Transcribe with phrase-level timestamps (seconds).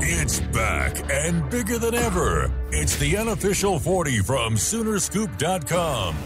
[0.00, 2.50] It's back and bigger than ever.
[2.72, 6.16] It's the unofficial 40 from Soonerscoop.com.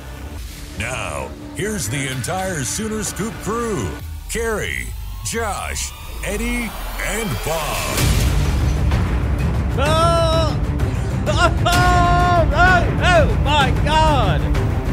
[0.79, 3.86] Now, here's the entire Sooner Scoop crew
[4.31, 4.86] Carrie,
[5.27, 5.93] Josh,
[6.25, 6.71] Eddie,
[7.04, 7.96] and Bob.
[9.79, 10.57] Oh!
[11.27, 11.63] Oh!
[11.67, 12.50] Oh!
[12.54, 14.52] oh, oh my God!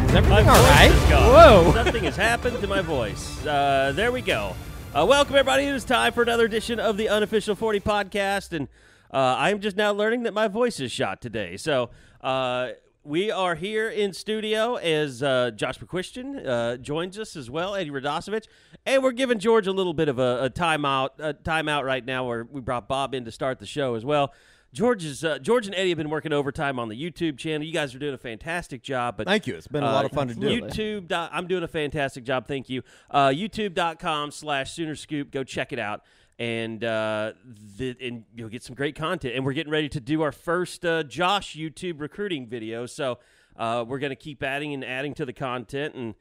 [0.10, 0.92] Is everything all right?
[0.92, 1.72] Whoa.
[1.72, 3.46] Something has happened to my voice.
[3.46, 4.56] Uh, there we go.
[4.92, 5.66] Uh, welcome, everybody.
[5.66, 8.52] It is time for another edition of the Unofficial 40 podcast.
[8.54, 8.68] And
[9.14, 11.58] uh, I'm just now learning that my voice is shot today.
[11.58, 11.92] So
[12.22, 12.70] uh,
[13.04, 17.92] we are here in studio as uh, Josh McCuistion uh, joins us as well, Eddie
[17.92, 18.48] Radosevich.
[18.88, 22.28] And we're giving George a little bit of a, a timeout, a timeout right now
[22.28, 24.34] where we brought Bob in to start the show as well.
[24.72, 27.66] George is uh, George and Eddie have been working overtime on the YouTube channel.
[27.66, 29.18] You guys are doing a fantastic job.
[29.18, 29.56] But Thank you.
[29.56, 30.48] It's been a lot of fun to do.
[30.62, 31.08] YouTube.
[31.08, 32.48] dot- I'm doing a fantastic job.
[32.48, 32.84] Thank you.
[33.10, 35.32] Uh, YouTube.com slash Sooner Scoop.
[35.32, 36.02] Go check it out.
[36.38, 37.34] And uh,
[37.78, 39.36] the, and you'll get some great content.
[39.36, 42.86] And we're getting ready to do our first uh, Josh YouTube recruiting video.
[42.86, 43.18] So
[43.58, 45.96] uh, we're going to keep adding and adding to the content.
[45.96, 46.14] And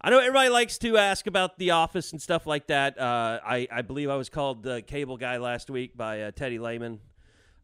[0.00, 2.98] I know everybody likes to ask about The Office and stuff like that.
[2.98, 6.58] Uh, I, I believe I was called the cable guy last week by uh, Teddy
[6.60, 7.00] Lehman,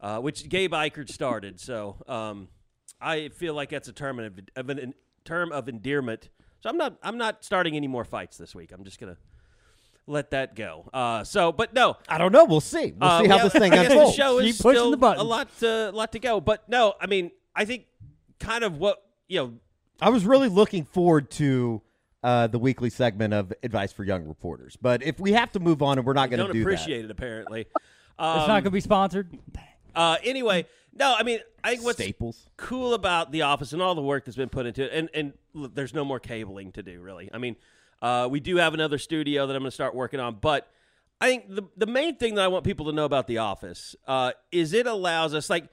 [0.05, 1.59] uh, which Gabe Ikard started.
[1.59, 2.47] So um,
[3.01, 6.29] I feel like that's a term of, of an term of endearment.
[6.61, 8.71] So I'm not I'm not starting any more fights this week.
[8.71, 9.17] I'm just gonna
[10.05, 10.87] let that go.
[10.93, 12.45] Uh, so, but no, I don't know.
[12.45, 12.93] We'll see.
[12.95, 14.15] We'll uh, see how we this thing I guess unfolds.
[14.15, 15.21] The show is Keep pushing still the buttons.
[15.21, 16.39] a lot to, lot to go.
[16.39, 17.85] But no, I mean, I think
[18.39, 19.53] kind of what you know.
[19.99, 21.81] I was really looking forward to
[22.21, 24.77] uh, the weekly segment of Advice for Young Reporters.
[24.79, 27.09] But if we have to move on and we're not going to do appreciate it
[27.11, 27.61] apparently.
[27.61, 27.69] It's
[28.17, 29.35] not Um, going to be sponsored.
[29.95, 32.49] Uh, anyway, no, I mean, I think what's Staples.
[32.57, 35.33] cool about The Office and all the work that's been put into it, and and
[35.53, 37.29] look, there's no more cabling to do, really.
[37.33, 37.55] I mean,
[38.01, 40.69] uh, we do have another studio that I'm going to start working on, but
[41.19, 43.95] I think the the main thing that I want people to know about The Office
[44.07, 45.67] uh, is it allows us, like,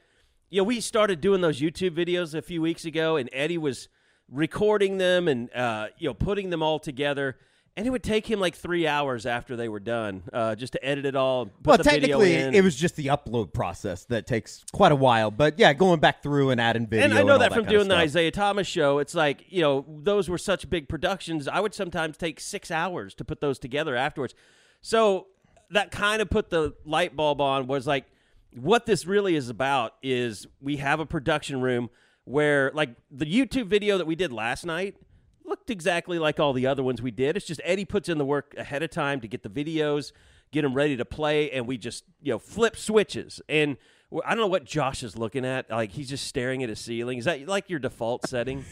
[0.50, 3.88] you know, we started doing those YouTube videos a few weeks ago, and Eddie was
[4.30, 7.36] recording them and uh, you know putting them all together.
[7.74, 10.84] And it would take him like three hours after they were done, uh, just to
[10.84, 11.46] edit it all.
[11.46, 14.96] Put Well, the video technically, it was just the upload process that takes quite a
[14.96, 15.30] while.
[15.30, 17.06] But yeah, going back through and adding video.
[17.06, 17.96] and I know all that, that from doing the.
[17.96, 18.98] Isaiah Thomas show.
[18.98, 21.48] It's like you know those were such big productions.
[21.48, 24.34] I would sometimes take six hours to put those together afterwards.
[24.82, 25.28] So
[25.70, 27.68] that kind of put the light bulb on.
[27.68, 28.04] Was like
[28.54, 31.88] what this really is about is we have a production room
[32.24, 34.96] where like the YouTube video that we did last night
[35.44, 37.36] looked exactly like all the other ones we did.
[37.36, 40.12] It's just Eddie puts in the work ahead of time to get the videos,
[40.50, 43.40] get them ready to play, and we just you know flip switches.
[43.48, 43.76] And
[44.24, 45.70] I don't know what Josh is looking at.
[45.70, 47.18] Like he's just staring at his ceiling.
[47.18, 48.64] Is that like your default setting?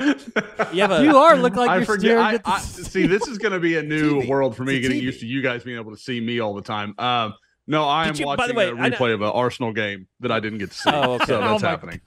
[0.00, 2.02] you have a You are look like I you're forget.
[2.02, 4.28] staring I, at the I, see, this is going to be a new TV.
[4.28, 5.04] world for me, It's getting TV.
[5.04, 6.94] used to you guys being able to see me all the time.
[6.98, 7.34] Um,
[7.68, 10.08] no, I am you- watching the way, a I know- replay of an Arsenal game
[10.20, 10.90] that I didn't get to see.
[10.92, 11.26] Oh, okay.
[11.26, 12.00] So Oh that's my happening.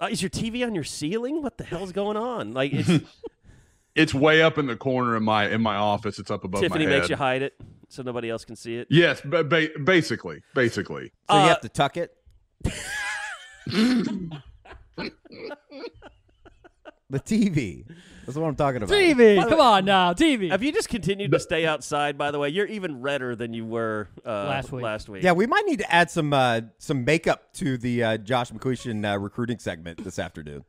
[0.00, 1.42] Uh, is your TV on your ceiling?
[1.42, 2.52] What the hell's going on?
[2.52, 2.88] Like it's,
[3.94, 6.20] It's way up in the corner in my in my office.
[6.20, 6.98] It's up above Tiffany my head.
[7.00, 7.54] makes you hide it
[7.88, 8.86] so nobody else can see it.
[8.90, 11.10] Yes, but ba- basically, basically.
[11.28, 12.14] So you Uh, have to tuck it.
[17.10, 17.84] the TV.
[18.26, 18.94] That's what I'm talking about.
[18.94, 19.48] TV.
[19.48, 20.50] Come on now, TV.
[20.50, 22.18] Have you just continued to stay outside?
[22.18, 24.84] By the way, you're even redder than you were uh, Last week.
[24.84, 25.22] Last week.
[25.22, 29.10] Yeah, we might need to add some uh, some makeup to the uh, Josh McCuistion
[29.10, 30.64] uh, recruiting segment this afternoon.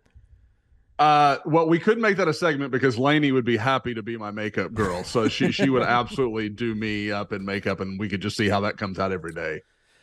[0.98, 4.18] Uh, well, we could make that a segment because Lainey would be happy to be
[4.18, 5.04] my makeup girl.
[5.04, 8.48] So she she would absolutely do me up in makeup, and we could just see
[8.48, 9.62] how that comes out every day.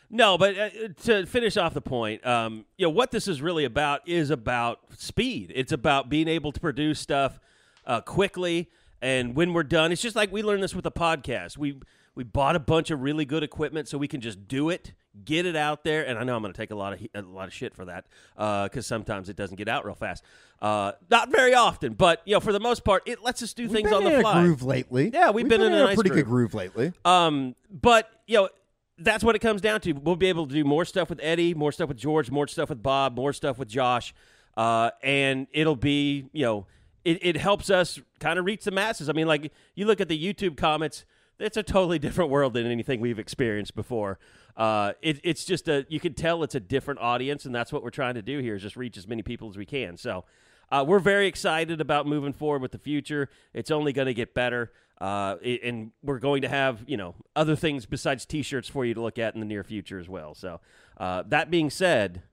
[0.09, 0.69] No, but uh,
[1.03, 4.79] to finish off the point, um, you know what this is really about is about
[4.97, 5.51] speed.
[5.53, 7.39] It's about being able to produce stuff
[7.85, 8.69] uh, quickly,
[9.01, 11.57] and when we're done, it's just like we learned this with the podcast.
[11.57, 11.79] We
[12.15, 15.45] we bought a bunch of really good equipment so we can just do it, get
[15.45, 16.07] it out there.
[16.07, 17.85] And I know I'm going to take a lot of a lot of shit for
[17.85, 18.05] that
[18.35, 20.23] because sometimes it doesn't get out real fast.
[20.61, 23.63] Uh, not very often, but you know for the most part, it lets us do
[23.63, 24.41] We've things been on the in fly.
[24.41, 25.11] groove lately.
[25.13, 26.51] Yeah, we've been in a a nice pretty good groove.
[26.51, 26.93] groove lately.
[27.05, 28.49] Um, but you know,
[28.97, 29.93] that's what it comes down to.
[29.93, 32.69] We'll be able to do more stuff with Eddie, more stuff with George, more stuff
[32.69, 34.13] with Bob, more stuff with Josh,
[34.55, 36.65] uh, and it'll be you know,
[37.05, 39.09] it, it helps us kind of reach the masses.
[39.09, 41.05] I mean, like you look at the YouTube comments,
[41.39, 44.19] it's a totally different world than anything we've experienced before.
[44.55, 47.83] Uh, it, it's just a you can tell it's a different audience, and that's what
[47.83, 49.97] we're trying to do here is just reach as many people as we can.
[49.97, 50.25] So.
[50.71, 53.29] Uh, we're very excited about moving forward with the future.
[53.53, 57.55] It's only going to get better, uh, and we're going to have you know other
[57.55, 60.35] things besides T-shirts for you to look at in the near future as well.
[60.35, 60.59] So,
[60.97, 62.23] uh, that being said,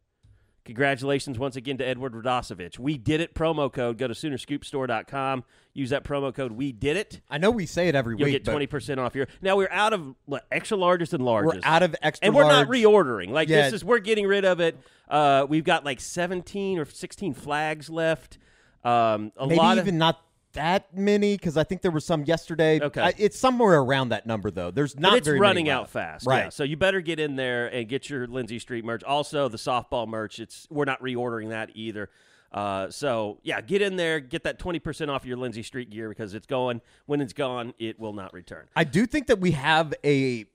[0.65, 2.79] Congratulations once again to Edward Radosevich.
[2.79, 3.99] We did it promo code.
[3.99, 5.45] Go to Soonerscoopstore.com.
[5.75, 6.53] Use that promo code.
[6.53, 7.21] We did it.
[7.29, 9.27] I know we say it every You'll week, get but twenty percent off your.
[9.43, 11.57] Now we're out of what, extra largest and largest.
[11.65, 13.31] we're out of extra and we're not reordering.
[13.31, 13.63] Like Yeah.
[13.63, 14.79] this is we're getting rid of it.
[15.09, 18.39] Uh, we've got like seventeen or sixteen flags left.
[18.85, 20.23] Um, a Maybe lot even of not
[20.55, 22.81] that many because I think there was some yesterday.
[22.81, 23.01] Okay.
[23.01, 24.71] I- it's somewhere around that number though.
[24.71, 26.27] There's not but it's running out fast.
[26.27, 26.45] Right.
[26.45, 26.49] Yeah.
[26.49, 29.05] So you better get in there and get your Lindsey Street merch.
[29.05, 30.41] Also, the softball merch.
[30.41, 32.11] It's we're not reordering that either.
[32.51, 36.09] Uh, so yeah, get in there, get that twenty percent off your Lindsey Street gear
[36.09, 36.81] because it's going.
[37.07, 38.67] When it's gone, it will not return.
[38.77, 40.47] I do think that we have a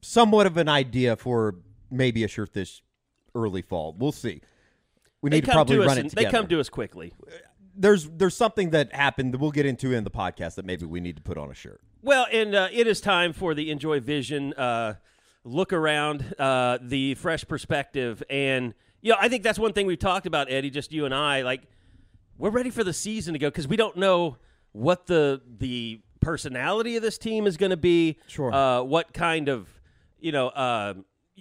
[0.00, 1.56] somewhat of an idea for
[1.90, 2.82] maybe a shirt this
[3.34, 3.94] early fall.
[3.98, 4.42] We'll see.
[5.22, 6.24] We They need to probably to run it together.
[6.26, 7.12] they come to us quickly.
[7.76, 11.00] There's there's something that happened that we'll get into in the podcast that maybe we
[11.00, 11.80] need to put on a shirt.
[12.02, 14.94] Well, and uh, it is time for the Enjoy Vision uh,
[15.44, 19.98] look around, uh, the fresh perspective, and you know, I think that's one thing we've
[19.98, 20.70] talked about, Eddie.
[20.70, 21.62] Just you and I, like
[22.38, 24.38] we're ready for the season to go because we don't know
[24.72, 28.18] what the the personality of this team is going to be.
[28.26, 28.52] Sure.
[28.52, 29.68] Uh, what kind of
[30.18, 30.94] you know uh,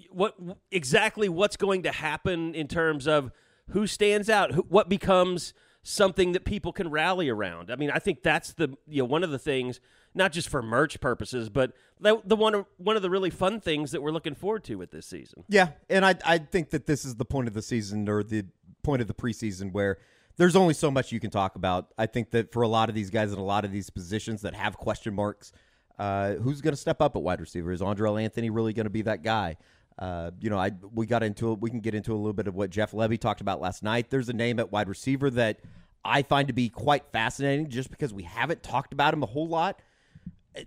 [0.10, 0.36] what
[0.72, 3.32] exactly what's going to happen in terms of
[3.70, 5.54] who stands out, who, what becomes
[5.84, 7.70] something that people can rally around.
[7.70, 9.80] I mean, I think that's the you know one of the things,
[10.16, 13.60] not just for merch purposes, but the, the one of one of the really fun
[13.60, 15.44] things that we're looking forward to with this season.
[15.48, 18.46] Yeah, and I I think that this is the point of the season or the
[18.82, 20.00] point of the preseason where
[20.38, 21.94] there's only so much you can talk about.
[21.98, 24.42] I think that for a lot of these guys in a lot of these positions
[24.42, 25.52] that have question marks,
[26.00, 27.72] uh, who's going to step up at wide receiver?
[27.72, 29.58] Is Andrel Anthony really going to be that guy?
[30.00, 31.60] Uh, you know, I we got into it.
[31.60, 34.10] We can get into a little bit of what Jeff Lebby talked about last night.
[34.10, 35.60] There's a name at wide receiver that
[36.04, 39.48] I find to be quite fascinating, just because we haven't talked about him a whole
[39.48, 39.80] lot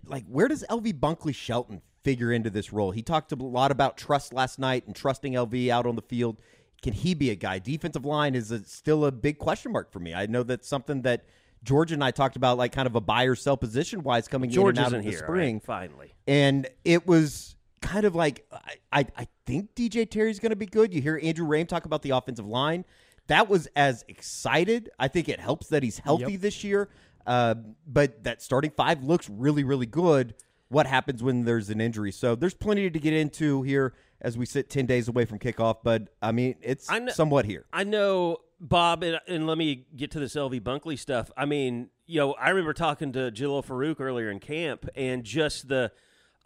[0.07, 2.91] like where does LV Bunkley Shelton figure into this role?
[2.91, 6.41] He talked a lot about trust last night and trusting LV out on the field.
[6.83, 7.59] Can he be a guy?
[7.59, 10.15] Defensive line is a, still a big question mark for me.
[10.15, 11.25] I know that's something that
[11.65, 14.51] George and I talked about, like kind of a buy or sell position wise coming
[14.51, 15.65] George in and out of the here spring, right?
[15.65, 16.15] finally.
[16.27, 17.56] and it was
[17.87, 20.93] kind of like I, I, I think DJ Terry's going to be good.
[20.93, 22.85] You hear Andrew Raym talk about the offensive line.
[23.29, 24.91] That was as excited.
[24.99, 26.41] I think it helps that he's healthy Yep.
[26.41, 26.89] this year.
[27.27, 27.55] Uh,
[27.87, 30.35] but that starting five looks really, really good.
[30.69, 32.13] What happens when there's an injury?
[32.13, 35.79] So there's plenty to get into here as we sit 10 days away from kickoff.
[35.83, 37.67] But I mean, it's I kn- somewhat here.
[37.73, 41.31] I know Bob, and, and let me get to this LV Bunkley stuff.
[41.37, 45.69] I mean, you know, I remember talking to Jalil Farooq earlier in camp, and just
[45.69, 45.93] the.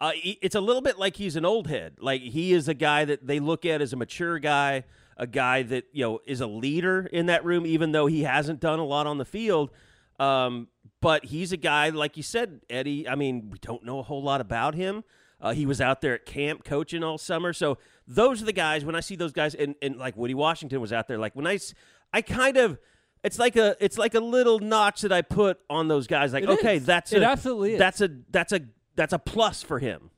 [0.01, 1.93] Uh, it's a little bit like he's an old head.
[1.99, 4.83] Like he is a guy that they look at as a mature guy,
[5.15, 8.59] a guy that you know is a leader in that room, even though he hasn't
[8.59, 9.69] done a lot on the field.
[10.19, 10.69] Um,
[11.01, 13.07] but he's a guy, like you said, Eddie.
[13.07, 15.03] I mean, we don't know a whole lot about him.
[15.39, 17.53] Uh, he was out there at camp coaching all summer.
[17.53, 17.77] So
[18.07, 18.83] those are the guys.
[18.85, 21.47] When I see those guys, and, and like Woody Washington was out there, like when
[21.47, 21.73] I, s-
[22.13, 22.77] I kind of,
[23.23, 26.33] it's like a, it's like a little notch that I put on those guys.
[26.33, 26.85] Like, It okay, is.
[26.85, 27.79] that's It a, absolutely is.
[27.79, 28.61] that's a, that's a,
[29.01, 30.11] that's a plus for him.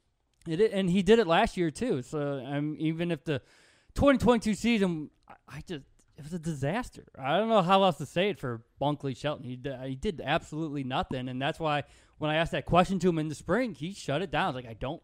[0.45, 2.01] It, and he did it last year too.
[2.01, 3.39] So um, even if the
[3.95, 5.85] 2022 season, I, I just
[6.17, 7.05] it was a disaster.
[7.17, 9.45] I don't know how else to say it for Bunkley Shelton.
[9.45, 11.83] He d- he did absolutely nothing, and that's why
[12.17, 14.53] when I asked that question to him in the spring, he shut it down.
[14.53, 15.01] Like I don't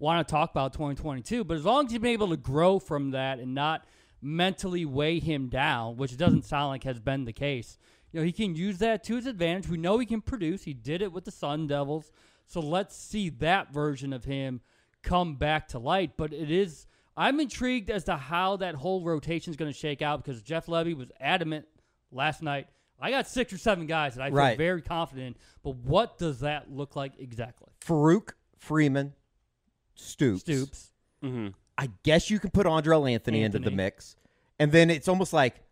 [0.00, 3.12] want to talk about 2022, but as long as he's been able to grow from
[3.12, 3.84] that and not
[4.20, 7.78] mentally weigh him down, which it doesn't sound like has been the case.
[8.10, 9.68] You know, he can use that to his advantage.
[9.68, 10.64] We know he can produce.
[10.64, 12.10] He did it with the Sun Devils.
[12.50, 14.60] So let's see that version of him
[15.04, 16.16] come back to light.
[16.16, 20.02] But it is, I'm intrigued as to how that whole rotation is going to shake
[20.02, 21.66] out because Jeff Lebby was adamant
[22.10, 22.66] last night.
[23.00, 24.58] I got six or seven guys that I feel Right.
[24.58, 25.34] very confident in.
[25.62, 27.68] But what does that look like exactly?
[27.86, 29.14] Farooq, Freeman,
[29.94, 30.40] Stoops.
[30.40, 30.90] Stoops.
[31.22, 31.48] Mm-hmm.
[31.78, 34.16] I guess you can put Andrel Anthony, into the mix.
[34.58, 35.62] And then it's almost like,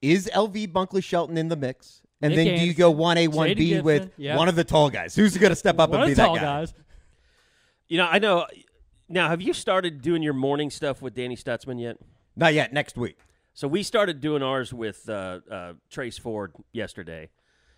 [0.00, 2.02] is LV Bunkley Shelton in the mix?
[2.24, 4.36] And Nick then do you go 1A, 1B with Gibson, yeah.
[4.36, 5.14] one of the tall guys?
[5.14, 6.42] Who's going to step up One and of be the that tall guy?
[6.42, 6.74] guys.
[7.88, 8.46] You know, I know.
[9.08, 11.98] Now, have you started doing your morning stuff with Danny Stutsman yet?
[12.34, 12.72] Not yet.
[12.72, 13.18] Next week.
[13.52, 17.28] So we started doing ours with uh, uh, Trace Ford yesterday,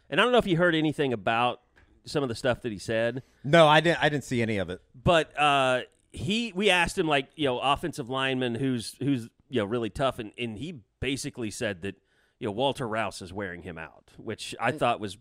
[0.09, 1.61] and I don't know if you heard anything about
[2.07, 4.03] some of the stuff that he said, No, I didn't.
[4.03, 4.81] I didn't see any of it.
[4.95, 5.81] but uh,
[6.13, 10.19] he we asked him like you know offensive lineman who's who's you know really tough,
[10.19, 11.97] and, and he basically said that
[12.39, 15.17] you know Walter Rouse is wearing him out, which I thought was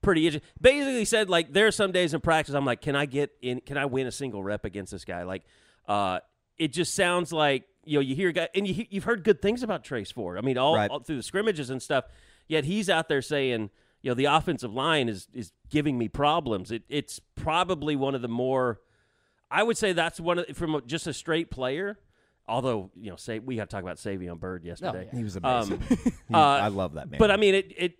[0.00, 0.48] pretty interesting.
[0.60, 3.60] Basically said like there are some days in practice I'm like, can I get in?
[3.60, 5.22] Can I win a single rep against this guy?
[5.24, 5.44] Like,
[5.86, 6.20] uh,
[6.56, 9.62] it just sounds like you know you hear guy and you, you've heard good things
[9.62, 10.38] about Trace Ford.
[10.38, 10.90] I mean, all, Right.
[10.90, 12.04] all through the scrimmages and stuff.
[12.46, 13.70] Yet he's out there saying,
[14.02, 16.70] you know, the offensive line is is giving me problems.
[16.70, 18.80] It, it's probably one of the more,
[19.50, 21.98] I would say that's one of from just a straight player.
[22.48, 25.08] Although you know, say we got to talk about Savion Byrd yesterday.
[25.12, 25.80] He was Um, amazing.
[26.28, 27.18] He- uh, I love that man.
[27.18, 27.92] But I mean, it it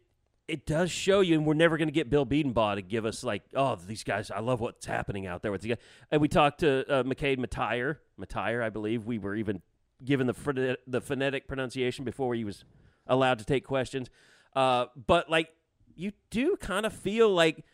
[0.49, 3.23] it does show you, and we're never going to get Bill Bedenbaugh to give us
[3.23, 5.79] like, oh, these guys, I love what's happening out there with the guys.
[6.11, 9.05] And we talked to uh, McKade Matire, Matire, I believe.
[9.05, 9.61] We were even
[10.03, 12.65] given the phone- the phonetic pronunciation before he was
[13.07, 14.09] allowed to take questions.
[14.57, 15.51] Uh, but like,
[15.97, 17.65] you do kind of feel like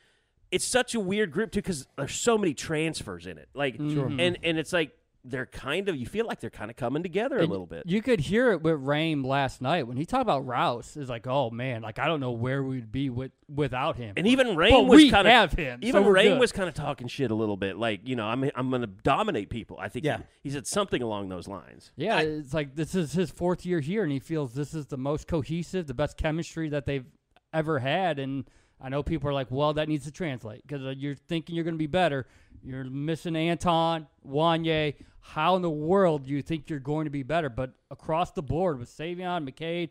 [0.50, 3.48] it's such a weird group too because there's so many transfers in it.
[3.54, 4.20] Like, Mhm.
[4.20, 4.92] and and it's like
[5.24, 7.84] they're kind of you feel like they're kind of coming together a little bit.
[7.86, 10.96] You could hear it with Raym last night when he talked about Rouse.
[10.96, 14.14] Is like, oh man, like I don't know where we'd be with without him.
[14.16, 16.74] And even Raym was kind of have him, so Even we're Raym was kind of
[16.74, 19.78] talking shit a little bit, like you know, I'm I'm going to dominate people.
[19.80, 20.18] I think Yeah.
[20.42, 21.90] he, he said something along those lines.
[21.96, 24.98] Yeah, it's like this is his fourth year here, and he feels this is the
[24.98, 27.06] most cohesive, the best chemistry that they've
[27.52, 28.18] ever had.
[28.18, 28.44] And
[28.80, 31.64] I know people are like, well, that needs to translate because uh, you're thinking you're
[31.64, 32.26] going to be better.
[32.62, 34.94] You're missing Anton, Wanya.
[35.20, 37.48] How in the world do you think you're going to be better?
[37.48, 39.90] But across the board with Savion, McKade,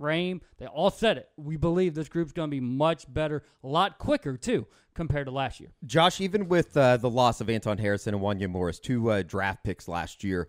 [0.00, 1.28] Raym, they all said it.
[1.36, 5.32] We believe this group's going to be much better, a lot quicker too, compared to
[5.32, 5.70] last year.
[5.84, 9.62] Josh, even with uh, the loss of Anton Harrison and Wanya Morris, two uh, draft
[9.62, 10.48] picks last year,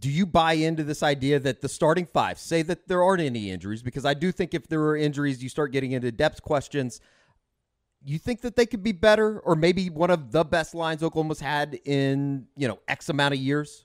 [0.00, 3.50] do you buy into this idea that the starting five say that there aren't any
[3.50, 3.82] injuries?
[3.82, 7.00] Because I do think if there are injuries, you start getting into depth questions.
[8.04, 11.40] You think that they could be better, or maybe one of the best lines Oklahoma's
[11.40, 13.84] had in you know X amount of years?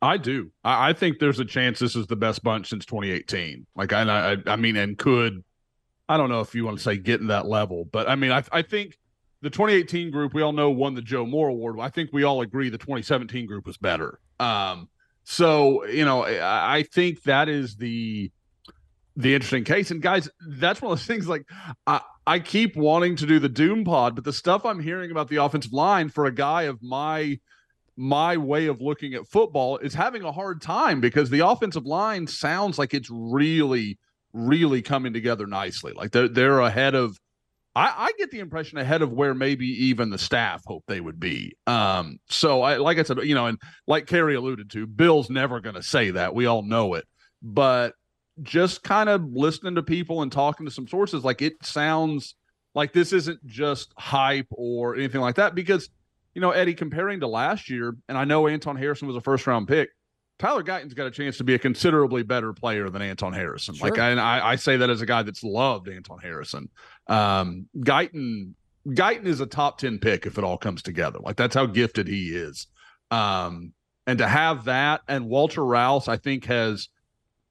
[0.00, 0.50] I do.
[0.62, 3.66] I, I think there's a chance this is the best bunch since 2018.
[3.74, 5.42] Like, I, I, I mean, and could,
[6.08, 8.44] I don't know if you want to say getting that level, but I mean, I,
[8.52, 8.98] I think
[9.40, 11.80] the 2018 group we all know won the Joe Moore Award.
[11.80, 14.20] I think we all agree the 2017 group was better.
[14.40, 14.88] Um,
[15.24, 18.30] so you know, I, think that is the
[19.16, 19.90] the interesting case.
[19.90, 21.28] And guys, that's one of those things.
[21.28, 21.48] Like,
[21.86, 25.28] I, I keep wanting to do the Doom Pod, but the stuff I'm hearing about
[25.28, 27.38] the offensive line for a guy of my
[27.96, 32.26] my way of looking at football is having a hard time because the offensive line
[32.26, 33.98] sounds like it's really,
[34.32, 35.92] really coming together nicely.
[35.92, 37.18] Like they're they're ahead of.
[37.74, 41.18] I, I get the impression ahead of where maybe even the staff hope they would
[41.18, 41.56] be.
[41.66, 45.60] Um, so I like I said, you know, and like Kerry alluded to, Bill's never
[45.60, 46.34] going to say that.
[46.34, 47.04] We all know it,
[47.42, 47.94] but
[48.42, 52.34] just kind of listening to people and talking to some sources, like it sounds
[52.74, 55.88] like this isn't just hype or anything like that because
[56.34, 59.46] you know, Eddie, comparing to last year, and I know Anton Harrison was a first
[59.46, 59.90] round pick.
[60.38, 63.76] Tyler Guyton's got a chance to be a considerably better player than Anton Harrison.
[63.80, 64.04] Like, Sure.
[64.04, 66.68] and I, I say that as a guy that's loved Anton Harrison.
[67.06, 68.54] Um, Guyton,
[68.88, 71.18] Guyton is a top ten pick if it all comes together.
[71.22, 72.66] Like that's how gifted he is.
[73.10, 73.72] Um,
[74.06, 76.88] and to have that, and Walter Rouse, I think has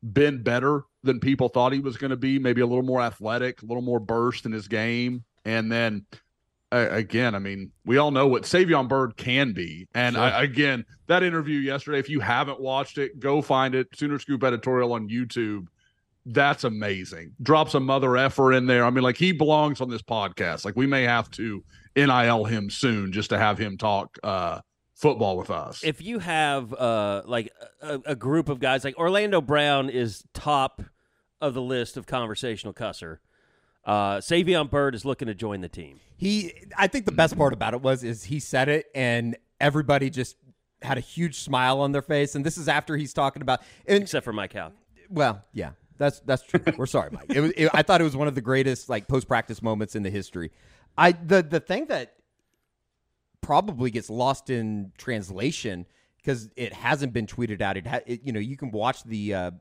[0.04, 2.38] been better than people thought he was going to be.
[2.38, 6.06] Maybe a little more athletic, a little more burst in his game, and then
[6.74, 9.88] uh, again, I mean, we all know what Savion Byrd can be.
[9.94, 13.88] And I, again, that interview yesterday, if you haven't watched it, go find it.
[13.94, 15.68] Sooner Scoop editorial on YouTube.
[16.25, 17.34] That's amazing.
[17.44, 18.86] Drops a mother effer in there.
[18.86, 20.65] I mean, like he belongs on this podcast.
[20.65, 21.63] Like we may have to
[21.96, 24.62] NIL him soon just to have him talk uh,
[24.96, 25.84] football with us.
[25.84, 27.51] If you have uh like
[27.82, 30.82] a, a group of guys like Orlando Brown is top
[31.39, 33.18] of the list of conversational cusser.
[33.86, 36.00] Uh, Savion Byrd is looking to join the team.
[36.16, 40.10] He, I think the best part about it was is he said it and everybody
[40.10, 40.38] just
[40.82, 42.36] had a huge smile on their face.
[42.36, 44.74] And this is after he's talking about, and except for Mike Houck.
[45.10, 46.60] well, yeah, that's that's true.
[46.78, 47.25] We're sorry, Mike.
[47.30, 49.96] It was, it, I thought it was one of the greatest like post practice moments
[49.96, 50.52] in the history.
[50.98, 52.13] I the the thing that
[53.42, 55.86] probably gets lost in translation
[56.18, 57.78] because it hasn't been tweeted out.
[57.78, 59.52] It, ha- it you know you can watch the uh,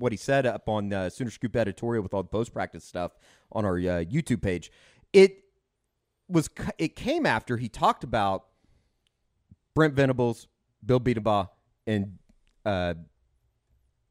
[0.00, 3.12] what he said up on the Sooner Scoop editorial with all the post practice stuff
[3.52, 4.72] on our uh, YouTube page.
[5.12, 5.44] It
[6.28, 8.46] was it came after he talked about
[9.74, 10.48] Brent Venables,
[10.84, 11.48] Bill Bedenbaugh,
[11.86, 12.18] and
[12.64, 12.94] uh,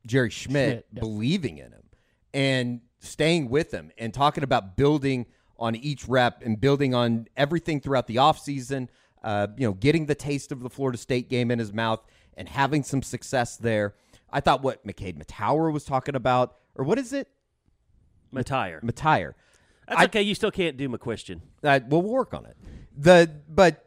[0.06, 1.00] Jerry Schmidt, Schmidt, yeah.
[1.00, 1.84] believing in him
[2.34, 5.26] and staying with him and talking about building
[5.58, 8.88] on each rep and building on everything throughout the offseason,
[9.24, 12.04] uh, you know, getting the taste of the Florida State game in his mouth
[12.38, 13.94] and having some success there.
[14.32, 17.28] I thought what McKade Matower was talking about, or what is it?
[18.34, 18.82] Matire.
[18.84, 19.34] Matire.
[19.88, 20.22] That's I- okay.
[20.22, 21.42] You still can't do McQuestion.
[21.64, 22.56] Uh, we'll work on it.
[22.96, 23.86] The but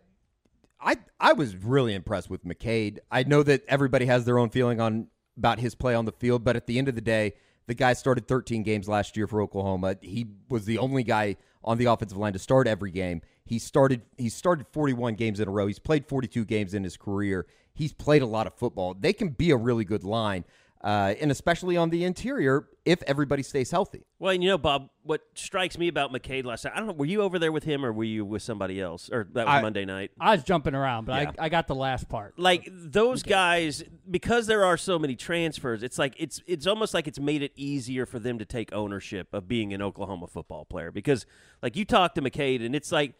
[0.80, 2.99] I I was really impressed with McKade.
[3.11, 6.44] I know that everybody has their own feeling on about his play on the field,
[6.44, 7.34] but at the end of the day,
[7.66, 9.97] the guy started 13 games last year for Oklahoma.
[10.00, 13.23] He was the only guy on the offensive line to start every game.
[13.45, 15.66] He started he started 41 games in a row.
[15.66, 17.47] He's played 42 games in his career.
[17.75, 18.95] He's played a lot of football.
[18.95, 20.45] They can be a really good line.
[20.85, 24.05] Uh, and especially on the interior if everybody stays healthy.
[24.19, 26.93] Well, and you know, Bob, what strikes me about McKade last night, I don't know,
[26.95, 29.09] were you over there with him or were you with somebody else?
[29.12, 30.11] Or that was I- Monday night?
[30.19, 31.31] I was jumping around, but Yeah.
[31.39, 32.37] I, I got the last part.
[32.37, 37.07] like those guys because there are so many transfers it's like it's it's almost like
[37.07, 40.91] it's made it easier for them to take ownership of being an Oklahoma football player
[40.91, 41.25] because
[41.62, 43.15] like you talk to McKade and it's like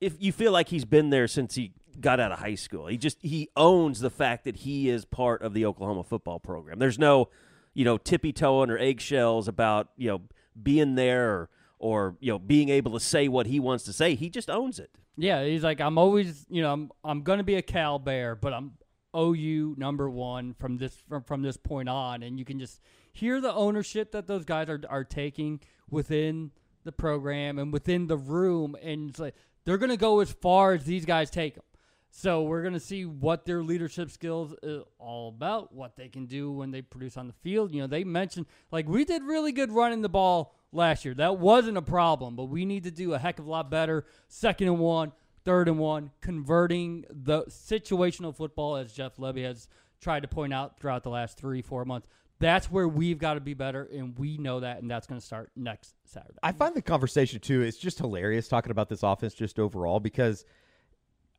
[0.00, 2.96] if you feel like he's been there since he got out of high school he
[2.96, 6.78] just he owns the fact that he is part of the Oklahoma football program.
[6.78, 7.28] There's no
[7.74, 10.22] you know tippy toeing or eggshells about you know
[10.60, 14.14] being there or or you know being able to say what he wants to say.
[14.14, 14.90] He just owns it.
[15.16, 18.34] Yeah, he's like, I'm always, you know, I'm, I'm going to be a Cal Bear,
[18.34, 18.72] but I'm
[19.14, 22.80] OU number one from this from, from this point on, and you can just
[23.12, 26.52] hear the ownership that those guys are are taking within
[26.84, 30.72] the program and within the room, and it's like they're going to go as far
[30.72, 31.64] as these guys take them.
[32.12, 36.26] So we're going to see what their leadership skills is all about, what they can
[36.26, 37.72] do when they produce on the field.
[37.72, 41.14] You know, they mentioned like we did really good running the ball last year.
[41.14, 44.04] That wasn't a problem, but we need to do a heck of a lot better.
[44.26, 45.12] Second and one,
[45.44, 49.68] third and one, converting the situational football, as Jeff Lebby has
[50.00, 52.08] tried to point out throughout the last three, four months.
[52.40, 55.26] That's where we've got to be better, and we know that, and that's going to
[55.26, 56.38] start next Saturday.
[56.42, 60.44] I find the conversation too it's just hilarious talking about this offense just overall because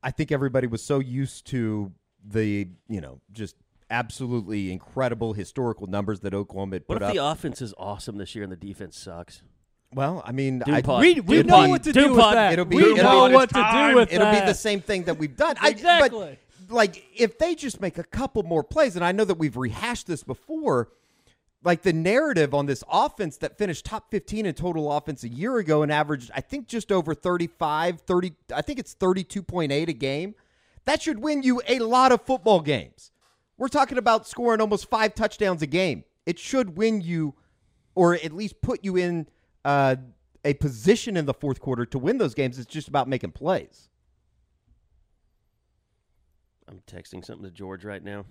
[0.04, 1.92] I think everybody was so used to
[2.24, 3.56] the you know just
[3.90, 7.14] absolutely incredible historical numbers that Oklahoma had what if up.
[7.14, 9.42] the offense is awesome this year and the defense sucks
[9.94, 11.70] well, I mean, I, we we Doom know pod.
[11.70, 12.54] what to Doom do with that.
[12.54, 13.56] It'll be- we it'll know be- what to
[13.90, 14.46] do with it'll that.
[14.46, 15.58] be the same thing that we've done.
[15.60, 16.38] I- Exactly.
[16.48, 19.58] but like if they just make a couple more plays, and I know that we've
[19.58, 20.90] rehashed this before,
[21.64, 25.58] like the narrative on this offense that finished top 15 in total offense a year
[25.58, 30.36] ago and averaged, I think, just over 35, 30, I think it's 32.8 a game.
[30.86, 33.12] That should win you a lot of football games.
[33.58, 36.04] We're talking about scoring almost five touchdowns a game.
[36.26, 37.36] It should win you,
[37.94, 39.28] or at least put you in
[39.64, 39.98] uh,
[40.44, 42.58] a position in the fourth quarter to win those games.
[42.58, 43.91] It's just about making plays.
[46.72, 48.26] I'm texting something to George right now.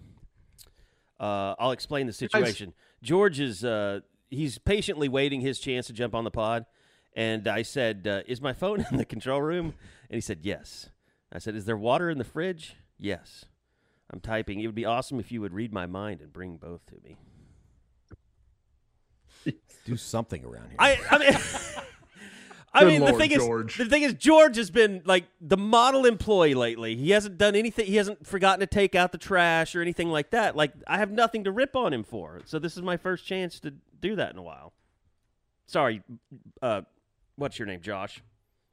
[1.19, 2.73] Uh, I'll explain the situation.
[3.03, 6.65] George is uh, he's patiently waiting his chance to jump on the pod,
[7.15, 9.75] and I said, uh, "Is my phone in the control room?"
[10.09, 10.89] And he said, "Yes."
[11.33, 13.45] I said, "Is there water in the fridge?" Yes.
[14.13, 14.61] I'm typing.
[14.61, 17.19] It would be awesome if you would read my mind and bring both to me.
[19.85, 20.76] Do something around here.
[20.79, 21.33] I, I mean,
[22.73, 23.73] I Good mean, the thing George.
[23.73, 26.95] is, the thing is, George has been like the model employee lately.
[26.95, 27.87] He hasn't done anything.
[27.87, 30.54] He hasn't forgotten to take out the trash or anything like that.
[30.54, 32.41] Like I have nothing to rip on him for.
[32.45, 34.73] So this is my first chance to do that in a while.
[35.67, 36.02] Sorry,
[36.63, 36.83] uh,
[37.37, 38.23] what's your name, Josh?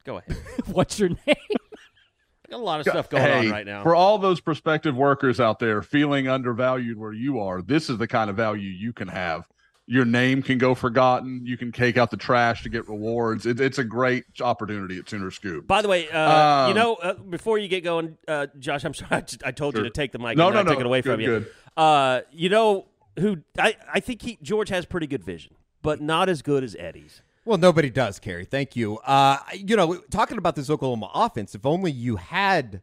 [0.04, 0.38] Go ahead.
[0.68, 1.18] What's your name?
[1.28, 3.84] I got a lot of stuff going on right now.
[3.84, 8.08] For all those prospective workers out there feeling undervalued where you are, this is the
[8.08, 9.50] kind of value you can have.
[9.90, 11.46] Your name can go forgotten.
[11.46, 13.46] You can take out the trash to get rewards.
[13.46, 15.66] It, it's a great opportunity at Sooner Scoop.
[15.66, 18.94] By the way, uh, you Um, know, uh, before you get going, uh, Josh, I'm
[18.94, 19.84] sorry, I, just, I told Sure.
[19.84, 20.36] you to take the mic.
[20.38, 20.80] No, and no, I took no.
[20.82, 21.28] it away Good, from you.
[21.28, 21.48] good.
[21.78, 23.38] Uh, you know who?
[23.58, 27.22] I, I think he George has pretty good vision, but not as good as Eddie's.
[27.46, 28.44] Well, nobody does, Kerry.
[28.44, 28.98] Thank you.
[28.98, 32.82] Uh, you know, talking about this Oklahoma offense, if only you had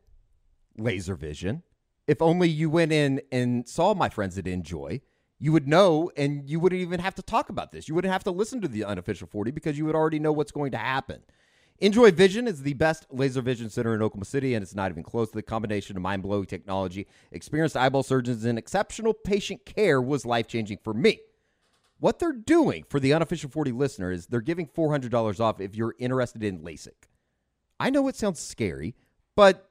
[0.79, 1.63] laser vision,
[2.07, 5.03] if only you went in and saw my friends at Enjoy,
[5.45, 7.87] you would know and you wouldn't even have to talk about this.
[7.87, 10.51] You wouldn't have to listen to the unofficial 40 because you would already know what's
[10.51, 11.21] going to happen.
[11.81, 15.03] Enjoy Vision is the best laser vision center in Oklahoma City, and it's not even
[15.03, 15.29] close.
[15.29, 20.25] To the combination of mind blowing technology, experienced eyeball surgeons, and exceptional patient care was
[20.25, 21.21] life changing for me.
[21.99, 25.95] What they're doing for the unofficial 40 listener is they're giving $400 off if you're
[25.99, 27.09] interested in LASIK.
[27.79, 28.95] I know it sounds scary,
[29.37, 29.69] but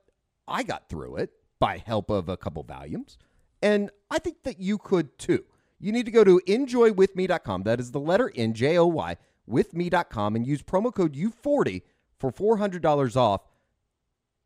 [0.48, 3.18] I got through it by help of a couple volumes,
[3.60, 5.46] and I think that you could too.
[5.84, 7.64] You need to go to enjoywithme.com.
[7.64, 9.18] That is the letter N J O Y
[9.50, 11.82] withme.com and use promo code U40
[12.18, 13.42] for $400 off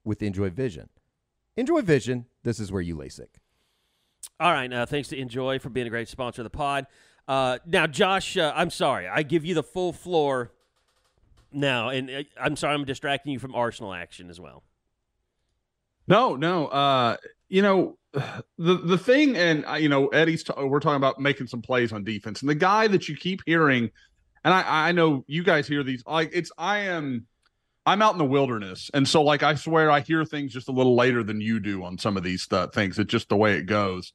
[0.03, 0.89] with Enjoy Vision.
[1.55, 3.27] Enjoy Vision, this is where you LASIK.
[4.39, 6.87] All right, uh, thanks to Enjoy for being a great sponsor of the pod.
[7.27, 10.51] Uh, now, Josh, uh, I'm sorry, I give you the full floor
[11.51, 14.63] now, and uh, I'm sorry I'm distracting you from Arsenal action as well.
[16.07, 16.67] No, no.
[16.67, 17.17] Uh,
[17.49, 17.97] you know,
[18.57, 20.43] the the thing, and uh, you know, Eddie's.
[20.43, 23.41] T- we're talking about making some plays on defense, and the guy that you keep
[23.45, 23.91] hearing,
[24.43, 26.03] and I I know you guys hear these.
[26.05, 27.25] Like it's I am.
[27.85, 30.73] I'm out in the wilderness, and so like I swear I hear things just a
[30.73, 32.99] little later than you do on some of these stu- things.
[32.99, 34.11] It's just the way it goes.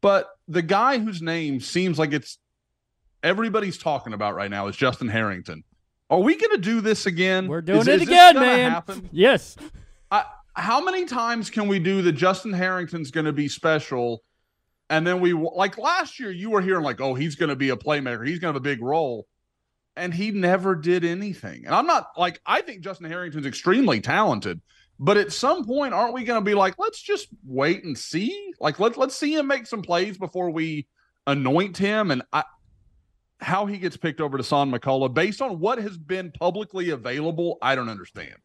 [0.00, 2.38] But the guy whose name seems like it's
[3.22, 5.64] everybody's talking about right now is Justin Harrington.
[6.08, 7.48] Are we going to do this again?
[7.48, 8.70] We're doing Is- it is again, man.
[8.70, 9.08] happen?
[9.12, 9.56] Yes.
[10.10, 10.24] I,
[10.56, 14.22] how many times can we do that Justin Harrington's going to be special
[14.88, 17.70] And then we like last year, you were hearing like, oh, he's going to be
[17.70, 18.26] a playmaker.
[18.26, 19.26] He's going to have a big role.
[19.96, 21.64] And he never did anything.
[21.66, 24.60] And I'm not like, I think Justin Harrington's extremely talented.
[24.98, 28.52] But at some point, aren't we going to be like, let's just wait and see?
[28.60, 30.86] Like, let, let's see him make some plays before we
[31.26, 32.10] anoint him.
[32.10, 32.44] And I,
[33.40, 37.74] how he gets picked over Dasan McCullough based on what has been publicly available, I
[37.74, 38.36] don't understand.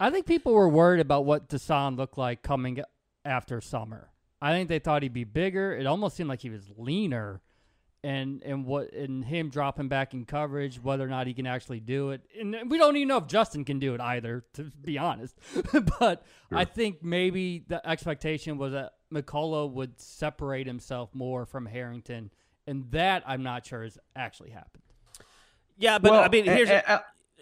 [0.00, 2.82] I think people were worried about what Dasan looked like coming
[3.24, 4.08] after summer.
[4.40, 5.76] I think they thought he'd be bigger.
[5.76, 7.42] It almost seemed like he was leaner,
[8.02, 11.80] and and what and him dropping back in coverage, whether or not he can actually
[11.80, 14.96] do it, and we don't even know if Justin can do it either, to be
[14.96, 15.36] honest.
[16.00, 16.58] but sure.
[16.58, 22.30] I think maybe the expectation was that McCullough would separate himself more from Harrington,
[22.66, 24.82] and that I'm not sure has actually happened.
[25.76, 26.98] Yeah, but well, I mean, here's uh, uh,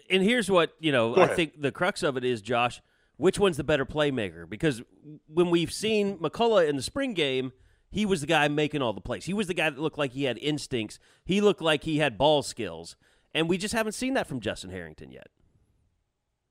[0.09, 1.15] and here's what you know.
[1.15, 2.81] I think the crux of it is Josh
[3.19, 4.49] which one's the better playmaker?
[4.49, 4.81] Because
[5.27, 7.51] when we've seen McCullough in the spring game,
[7.91, 9.25] he was the guy making all the plays.
[9.25, 10.99] He was the guy that looked like he had instincts.
[11.25, 12.95] He looked like he had ball skills,
[13.33, 15.27] and we just haven't seen that from Justin Harrington yet.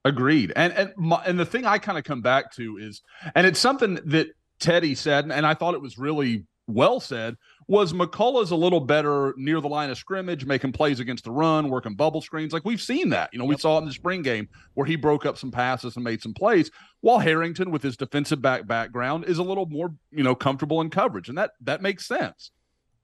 [0.04, 0.52] Agreed.
[0.56, 3.00] And and my, and the thing I kind of come back to is,
[3.34, 4.26] and it's something that
[4.60, 7.34] Teddy said, and I thought it was really well said
[7.68, 11.68] was McCullough's a little better near the line of scrimmage, making plays against the run,
[11.68, 12.52] working bubble screens.
[12.52, 13.28] Like we've seen that.
[13.30, 13.60] You know, we yep.
[13.60, 16.32] saw it in the spring game where he broke up some passes and made some
[16.32, 16.70] plays,
[17.02, 20.88] while Harrington, with his defensive back background, is a little more, you know, comfortable in
[20.88, 21.28] coverage.
[21.28, 22.50] And that that makes sense.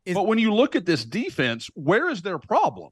[0.06, 2.90] Is, but when you look at this defense, where is their problem?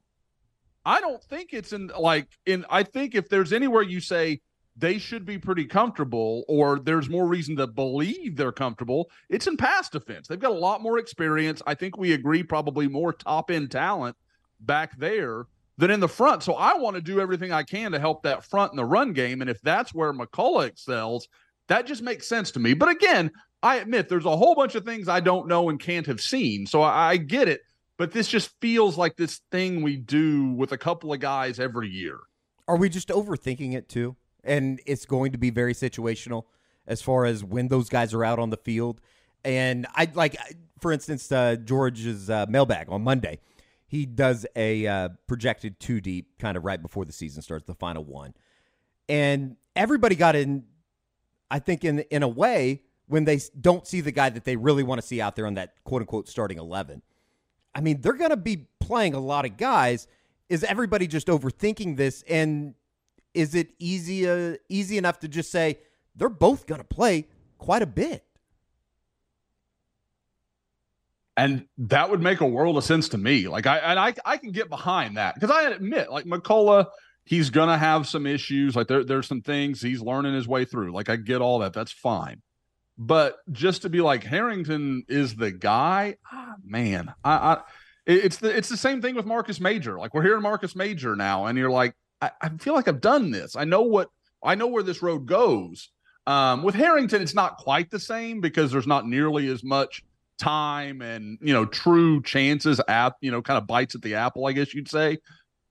[0.85, 4.41] I don't think it's in like in I think if there's anywhere you say
[4.75, 9.09] they should be pretty comfortable, or there's more reason to believe they're comfortable.
[9.29, 10.27] It's in pass defense.
[10.27, 11.61] They've got a lot more experience.
[11.67, 14.15] I think we agree, probably more top end talent
[14.59, 15.45] back there
[15.77, 16.43] than in the front.
[16.43, 19.13] So I want to do everything I can to help that front in the run
[19.13, 19.41] game.
[19.41, 21.27] And if that's where McCullough excels,
[21.67, 22.73] that just makes sense to me.
[22.73, 23.31] But again,
[23.61, 26.65] I admit there's a whole bunch of things I don't know and can't have seen.
[26.65, 27.61] So I, I get it.
[27.97, 31.89] But this just feels like this thing we do with a couple of guys every
[31.89, 32.19] year.
[32.67, 34.15] Are we just overthinking it too?
[34.43, 36.45] And it's going to be very situational
[36.85, 38.99] as far as when those guys are out on the field.
[39.45, 40.37] And I like,
[40.79, 43.39] for instance, uh, George's uh, mailbag on Monday.
[43.85, 47.75] He does a uh, projected two deep kind of right before the season starts, the
[47.75, 48.33] final one,
[49.07, 50.65] and everybody got in.
[51.51, 54.81] I think in in a way when they don't see the guy that they really
[54.81, 57.03] want to see out there on that quote unquote starting eleven.
[57.75, 60.07] I mean, they're going to be playing a lot of guys.
[60.49, 62.23] Is everybody just overthinking this?
[62.27, 62.75] And
[63.33, 65.79] is it easy uh, easy enough to just say
[66.15, 68.23] they're both going to play quite a bit?
[71.35, 73.47] And that would make a world of sense to me.
[73.47, 76.87] Like I and I I can get behind that because I admit, like McCullough,
[77.25, 78.75] he's gonna have some issues.
[78.75, 80.91] Like there, there's some things he's learning his way through.
[80.91, 81.73] Like I get all that.
[81.73, 82.41] That's fine.
[82.97, 87.61] But just to be like Harrington is the guy, ah, man, I, I
[88.05, 89.97] it's the it's the same thing with Marcus Major.
[89.97, 93.31] Like we're hearing Marcus Major now, and you're like, I, I feel like I've done
[93.31, 93.55] this.
[93.55, 94.09] I know what
[94.41, 95.89] I know where this road goes.
[96.25, 100.03] Um, with Harrington, it's not quite the same because there's not nearly as much
[100.39, 104.45] time and you know true chances at you know kind of bites at the apple,
[104.45, 105.17] I guess you'd say.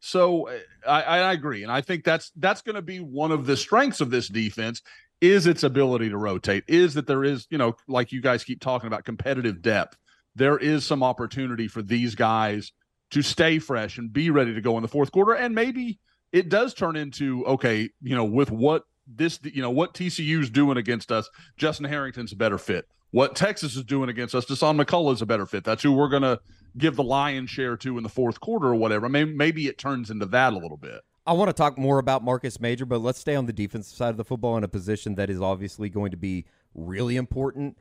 [0.00, 0.48] So
[0.86, 4.00] I, I agree, and I think that's that's going to be one of the strengths
[4.00, 4.82] of this defense
[5.20, 6.64] is its ability to rotate.
[6.68, 9.96] Is that there is you know like you guys keep talking about competitive depth.
[10.34, 12.72] There is some opportunity for these guys
[13.12, 15.98] to stay fresh and be ready to go in the fourth quarter, and maybe
[16.32, 20.76] it does turn into okay, you know, with what this, you know, what TCU's doing
[20.76, 22.86] against us, Justin Harrington's a better fit.
[23.10, 25.64] What Texas is doing against us, Dasan McCullough is a better fit.
[25.64, 26.40] That's who we're going to
[26.78, 29.08] give the lion's share to in the fourth quarter or whatever.
[29.08, 31.02] Maybe, maybe it turns into that a little bit.
[31.26, 34.10] I want to talk more about Marcus Major, but let's stay on the defensive side
[34.10, 37.76] of the football in a position that is obviously going to be really important.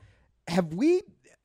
[0.48, 1.02] Have we,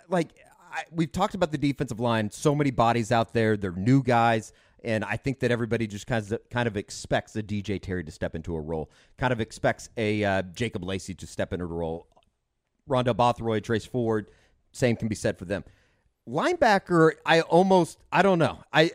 [0.09, 0.31] like,
[0.73, 4.53] I, we've talked about the defensive line, so many bodies out there, they're new guys.
[4.87, 8.13] And I think that everybody just kind of kind of expects a DJ Terry to
[8.13, 11.69] step into a role, kind of expects a uh, Jacob Lacey to step into a
[11.69, 12.07] role.
[12.89, 14.31] Rondell Bothroyd, Trace Ford,
[14.71, 15.65] same can be said for them.
[16.29, 18.61] Linebacker, I almost I don't know.
[18.73, 18.93] I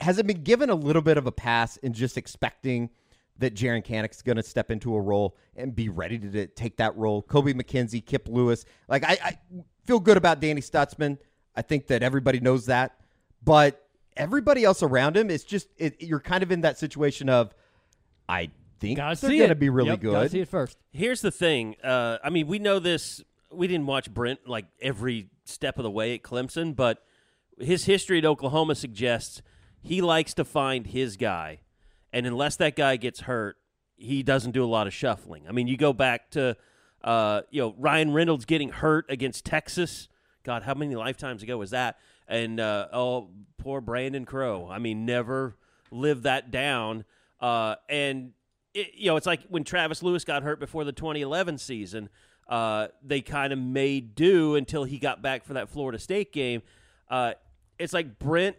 [0.00, 2.90] has it been given a little bit of a pass in just expecting
[3.38, 6.76] that Jaren Kanak's going to step into a role and be ready to, to take
[6.76, 7.24] that role.
[7.24, 8.64] Kobie McKinzie, Kip Lewis.
[8.86, 9.38] Like I, I
[9.84, 11.18] feel good about Danny Stutsman.
[11.56, 13.00] I think that everybody knows that.
[13.42, 13.83] But
[14.16, 17.54] everybody else around him is just it, you're kind of in that situation of
[18.28, 18.50] I
[18.80, 20.12] think gotta they're going to be really yep, good.
[20.12, 20.78] Gotta see it first.
[20.92, 21.76] Here's the thing.
[21.82, 23.22] Uh, I mean, we know this.
[23.52, 27.04] We didn't watch Brent like every step of the way at Clemson, but
[27.58, 29.42] his history at Oklahoma suggests
[29.80, 31.60] he likes to find his guy,
[32.12, 33.56] and unless that guy gets hurt,
[33.96, 35.44] he doesn't do a lot of shuffling.
[35.48, 36.56] I mean, you go back to
[37.02, 40.08] uh, you know Ryan Reynolds getting hurt against Texas
[40.44, 41.96] God, how many lifetimes ago was that?
[42.26, 44.68] And uh, oh, poor Brandon Crow.
[44.70, 45.56] I mean, never
[45.90, 47.04] live that down.
[47.40, 48.32] Uh, and
[48.72, 52.08] it, you know, it's like when Travis Lewis got hurt before the 2011 season.
[52.48, 56.62] Uh, they kind of made do until he got back for that Florida State game.
[57.08, 57.32] Uh,
[57.78, 58.56] it's like Brent.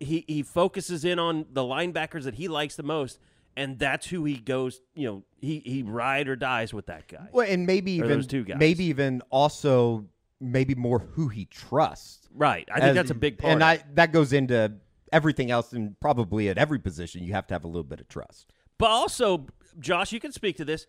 [0.00, 3.20] He he focuses in on the linebackers that he likes the most,
[3.56, 4.80] and that's who he goes.
[4.94, 7.28] You know, he he ride or dies with that guy.
[7.32, 8.58] Well, and maybe even those two guys.
[8.58, 10.06] maybe even also
[10.42, 12.28] maybe more who he trusts.
[12.34, 12.68] Right.
[12.70, 13.52] I think As- that's a big part.
[13.52, 14.74] and I that goes into
[15.12, 18.08] everything else, and probably at every position you have to have a little bit of
[18.08, 18.52] trust.
[18.78, 19.46] But also,
[19.78, 20.86] Josh, you can speak to this.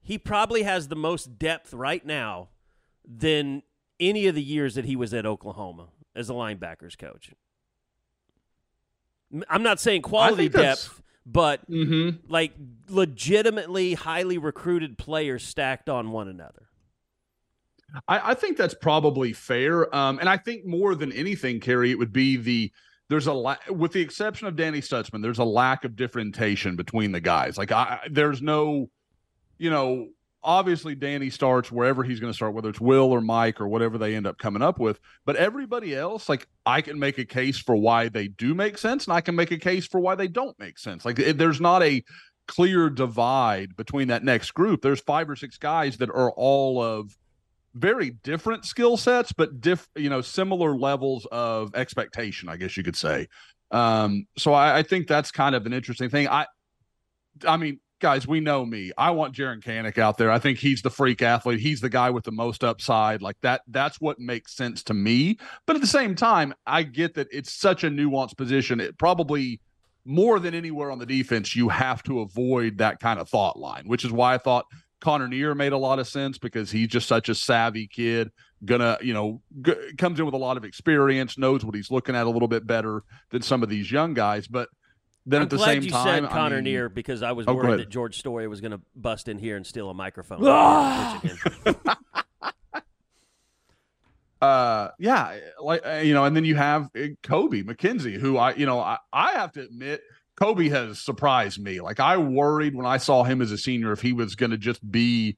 [0.00, 2.48] He probably has the most depth right now
[3.06, 3.62] than
[4.00, 7.32] any of the years that he was at Oklahoma as a linebackers coach.
[9.48, 12.30] I'm not saying quality depth, but Mm-hmm.
[12.32, 12.52] like
[12.88, 16.67] legitimately highly recruited players stacked on one another.
[18.06, 19.94] I, I think that's probably fair.
[19.94, 22.72] Um, and I think more than anything, Kerry, it would be the
[23.08, 27.12] there's a la- with the exception of Danny Stutsman, there's a lack of differentiation between
[27.12, 27.56] the guys.
[27.56, 28.90] Like I, there's no,
[29.56, 30.08] you know,
[30.42, 33.98] obviously Danny starts wherever he's going to start, whether it's Will or Mike or whatever
[33.98, 35.00] they end up coming up with.
[35.24, 39.06] But everybody else, like I can make a case for why they do make sense,
[39.06, 41.04] and I can make a case for why they don't make sense.
[41.04, 42.04] Like it, there's not a
[42.46, 44.82] clear divide between that next group.
[44.82, 47.16] There's five or six guys that are all of
[47.74, 52.82] very different skill sets, but diff, you know, similar levels of expectation, I guess you
[52.82, 53.28] could say.
[53.70, 56.28] Um, so I, I think that's kind of an interesting thing.
[56.28, 56.46] I,
[57.46, 58.92] I mean, guys, we know me.
[58.96, 60.30] I want Jaren Kanak out there.
[60.30, 61.60] I think he's the freak athlete.
[61.60, 63.22] He's the guy with the most upside.
[63.22, 63.62] Like that.
[63.68, 65.38] That's what makes sense to me.
[65.66, 68.80] But at the same time, I get that it's such a nuanced position.
[68.80, 69.60] It probably
[70.04, 73.84] more than anywhere on the defense, you have to avoid that kind of thought line,
[73.86, 74.64] which is why I thought
[75.00, 78.30] Connor Neer made a lot of sense because he's just such a savvy kid.
[78.64, 82.16] Gonna, you know, g- comes in with a lot of experience, knows what he's looking
[82.16, 84.48] at a little bit better than some of these young guys.
[84.48, 84.68] But
[85.26, 87.32] then I'm at the glad same you time, said I Connor mean- Neer because I
[87.32, 89.94] was Oh, worried that George Story was going to bust in here and steal a
[89.94, 90.40] microphone.
[94.40, 98.54] Uh yeah like uh, you know and then you have uh, kobie mckinzie who i
[98.54, 100.00] you know i, I have to admit
[100.40, 104.00] kobie has surprised me like i worried when i saw him as a senior if
[104.00, 105.36] he was going to just be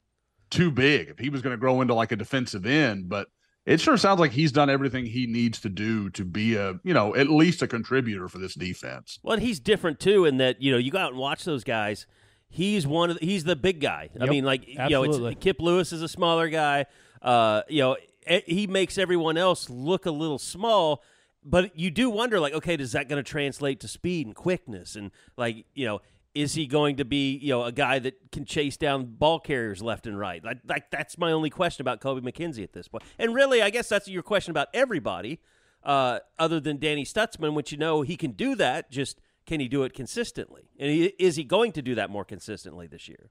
[0.51, 3.29] too big if he was going to grow into like a defensive end but
[3.67, 6.93] it sure sounds like he's done everything he needs to do to be a you
[6.95, 10.61] know at least a contributor for this defense Well, and he's different too in that
[10.61, 12.07] you know you go out and watch those guys.
[12.49, 14.11] He's one of the, he's the big guy.
[14.21, 16.87] I mean, like you know, it's Kip Lewis is a smaller guy.
[17.23, 21.01] Uh, you know, eh, he makes everyone else look a little small.
[21.43, 24.95] But you do wonder, like, okay, does that going to translate to speed and quickness?
[24.95, 26.01] And like, you know,
[26.35, 29.83] is he going to be you know a guy that can chase down ball carriers
[29.83, 30.45] left and right?
[30.45, 33.05] Like, like that's my only question about Kobie McKinzie at this point.
[33.19, 35.41] And really, I guess that's your question about everybody
[35.83, 38.91] uh, other than Danny Stutsman, which you know he can do that.
[38.91, 40.71] Just can he do it consistently?
[40.79, 43.31] And he, is he going to do that more consistently this year?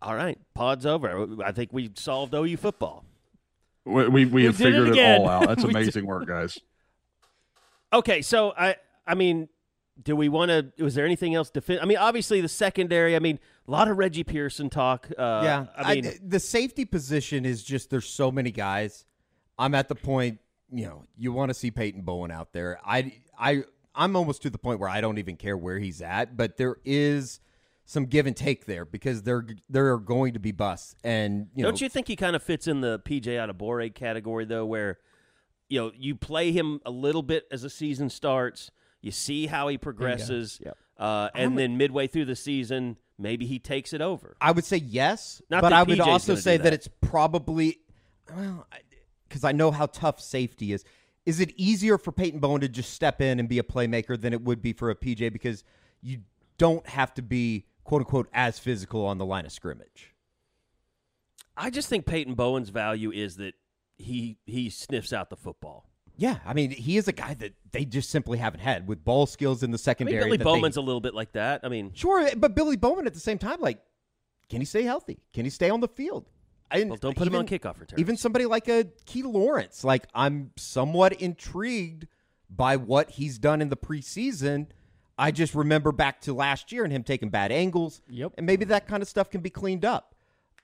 [0.00, 1.42] All right, pod's over.
[1.44, 3.04] I think we solved OU football.
[3.84, 6.58] We we, we have did it figured it, all out that's amazing work guys
[7.92, 9.48] Okay, so I I mean,
[10.02, 10.82] do we want to?
[10.82, 11.50] Was there anything else?
[11.50, 13.14] Defi- I mean, obviously the secondary.
[13.14, 15.08] I mean, a lot of Reggie Pearson talk.
[15.16, 19.04] Uh, yeah, I mean, the safety position is just there's so many guys.
[19.58, 20.38] I'm at the point,
[20.70, 22.80] you know, you want to see Peyton Bowen out there.
[22.84, 23.64] I I
[23.94, 26.76] I'm almost to the point where I don't even care where he's at, but there
[26.84, 27.40] is
[27.92, 31.62] some give and take there because there there are going to be busts, and you
[31.62, 34.64] don't you think he kind of fits in the PJ out of Adebawore category though,
[34.64, 34.98] where
[35.68, 38.70] you know you play him a little bit as the season starts,
[39.02, 40.76] you see how he progresses, Yep.
[40.98, 44.36] uh, and then midway through the season, maybe he takes it over.
[44.40, 46.62] I would say yes, Not but I would PJ's also say that.
[46.64, 46.72] that.
[46.72, 47.78] it's probably
[48.34, 48.66] well
[49.28, 50.82] because I know how tough safety is.
[51.24, 54.32] Is it easier for Peyton Bowen to just step in and be a playmaker than
[54.32, 55.62] it would be for a PJ because
[56.02, 56.20] you
[56.58, 60.14] don't have to be quote unquote as physical on the line of scrimmage?
[61.56, 63.54] I just think Peyton Bowen's value is that
[63.96, 65.88] he he sniffs out the football.
[66.16, 69.26] Yeah, I mean he is a guy that they just simply haven't had with ball
[69.26, 70.24] skills in the I mean, secondary.
[70.24, 71.60] Billy Bowman's they, a little bit like that.
[71.64, 73.80] I mean, sure, but Billy Bowman at the same time, like,
[74.48, 75.18] can he stay healthy?
[75.32, 76.28] Can he stay on the field?
[76.70, 78.00] I, well, don't put him on even- kickoff returns.
[78.00, 82.06] Even somebody like a Key Lawrence, like I'm somewhat intrigued
[82.48, 84.68] by what he's done in the preseason.
[85.18, 88.00] I just remember back to last year and him taking bad angles.
[88.08, 88.32] Yep.
[88.38, 90.14] And maybe that kind of stuff can be cleaned up.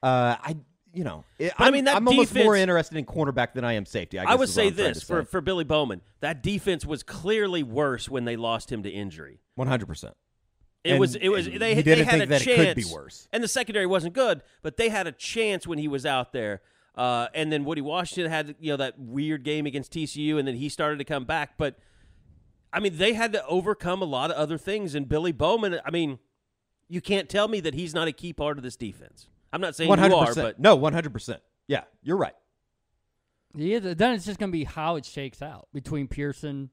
[0.02, 0.56] Uh, I,
[0.94, 3.84] you know, it, I mean, that I'm almost more interested in cornerback than I am
[3.84, 4.18] safety.
[4.18, 5.26] I, I would say this for, say.
[5.26, 6.00] for Billy Bowman.
[6.20, 9.40] That defense was clearly worse when they lost him to injury.
[9.58, 10.12] 100%.
[10.84, 11.14] It And- was.
[11.16, 11.46] It was.
[11.46, 12.46] They, he they had a chance.
[12.46, 13.28] it could be worse.
[13.32, 16.62] And the secondary wasn't good, but they had a chance when he was out there.
[16.94, 20.54] Uh, and then Woody Washington had you know that weird game against TCU, and then
[20.54, 21.58] he started to come back.
[21.58, 21.76] But
[22.72, 24.94] I mean, they had to overcome a lot of other things.
[24.94, 26.18] And Billy Bowman, I mean,
[26.88, 29.28] you can't tell me that he's not a key part of this defense.
[29.52, 31.40] I'm not saying One you are, but No, one hundred percent.
[31.66, 32.34] Yeah, you're right.
[33.54, 36.70] Yeah, th- then it's just going to be how it shakes out between Pearson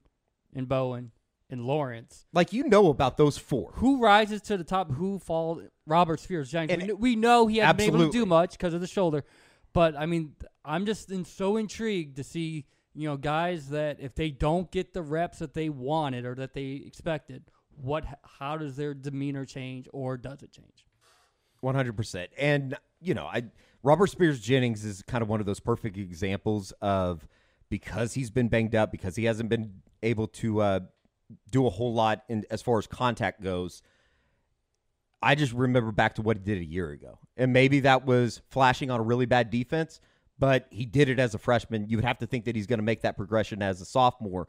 [0.54, 1.12] and Bowen
[1.48, 2.26] and Lawrence.
[2.32, 3.72] Like you know about those four.
[3.76, 4.92] Who rises to the top?
[4.92, 5.62] Who falls?
[5.86, 6.72] Robert Spears-Jennings.
[6.72, 9.24] And- We, we know he hasn't been able to do much because of the shoulder,
[9.72, 14.14] but I mean, I'm just in, so intrigued to see you know guys that if
[14.14, 17.44] they don't get the reps that they wanted or that they expected,
[17.76, 18.04] what
[18.38, 20.86] how does their demeanor change or does it change?
[21.60, 22.30] One hundred percent.
[22.38, 23.44] And you know, I
[23.82, 27.28] Robert Spears Jennings is kind of one of those perfect examples of
[27.68, 30.80] because he's been banged up, because he hasn't been able to uh,
[31.50, 33.82] do a whole lot in as far as contact goes.
[35.22, 38.40] I just remember back to what he did a year ago, and maybe that was
[38.48, 40.00] flashing on a really bad defense,
[40.38, 41.88] but he did it as a freshman.
[41.88, 44.48] You would have to think that he's going to make that progression as a sophomore.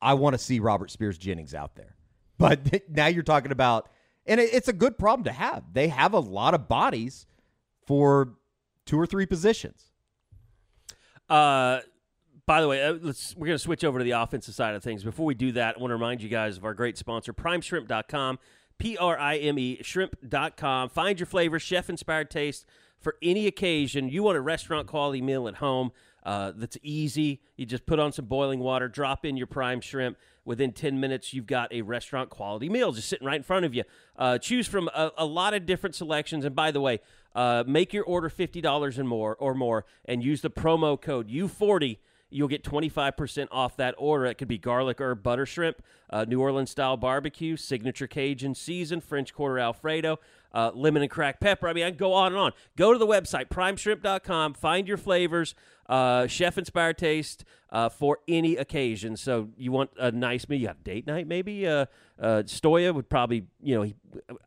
[0.00, 1.96] I want to see Robert Spears Jennings out there,
[2.38, 3.88] but now you're talking about,
[4.26, 5.64] and it's a good problem to have.
[5.72, 7.26] They have a lot of bodies
[7.86, 8.34] for
[8.84, 9.90] two or three positions.
[11.28, 11.80] Uh,
[12.46, 14.82] by the way, uh, let's we're going to switch over to the offensive side of
[14.82, 15.04] things.
[15.04, 18.38] Before we do that, I want to remind you guys of our great sponsor, PrimeShrimp.com,
[18.78, 20.88] P R I M E Shrimp.com.
[20.88, 22.64] Find your flavor, chef inspired taste
[23.00, 24.08] for any occasion.
[24.08, 25.92] You want a restaurant quality meal at home
[26.24, 27.40] uh, that's easy.
[27.56, 30.18] You just put on some boiling water, drop in your prime shrimp.
[30.44, 33.74] Within 10 minutes, you've got a restaurant quality meal just sitting right in front of
[33.74, 33.84] you.
[34.16, 36.44] Uh, choose from a, a lot of different selections.
[36.44, 37.00] And by the way,
[37.34, 41.98] uh, make your order $50 and more or more and use the promo code U40
[42.30, 44.26] you'll get 25% off that order.
[44.26, 49.00] It could be garlic herb butter shrimp, uh, New Orleans style barbecue, signature Cajun season,
[49.00, 50.18] French quarter Alfredo,
[50.52, 51.68] uh, lemon and cracked pepper.
[51.68, 52.52] I mean, I can go on and on.
[52.76, 55.54] Go to the website, primeshrimp.com, find your flavors,
[55.88, 59.16] uh, chef inspired taste uh, for any occasion.
[59.16, 61.66] So you want a nice meal, you got a date night maybe?
[61.66, 61.86] Uh,
[62.20, 63.94] uh, Stoia would probably, you know, he,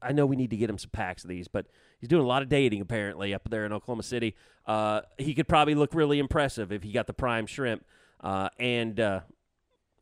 [0.01, 1.67] I know we need to get him some packs of these, but
[1.99, 4.35] he's doing a lot of dating apparently up there in Oklahoma City.
[4.65, 7.85] Uh, he could probably look really impressive if he got the prime shrimp.
[8.23, 9.21] And uh,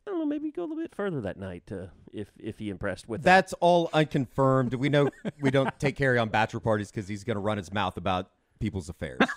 [0.06, 2.70] I don't know, maybe go a little bit further that night uh, if if he
[2.70, 3.24] impressed with that.
[3.36, 4.72] That's all unconfirmed.
[4.74, 5.10] We know
[5.42, 8.30] we don't take Harry on bachelor parties because he's going to run his mouth about
[8.60, 9.20] people's affairs.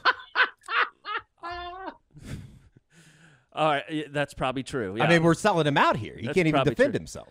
[3.55, 4.95] All right, that's probably true.
[4.97, 5.03] Yeah.
[5.03, 6.15] I mean, we're selling him out here.
[6.17, 6.99] He That's can't even defend true.
[6.99, 7.27] himself.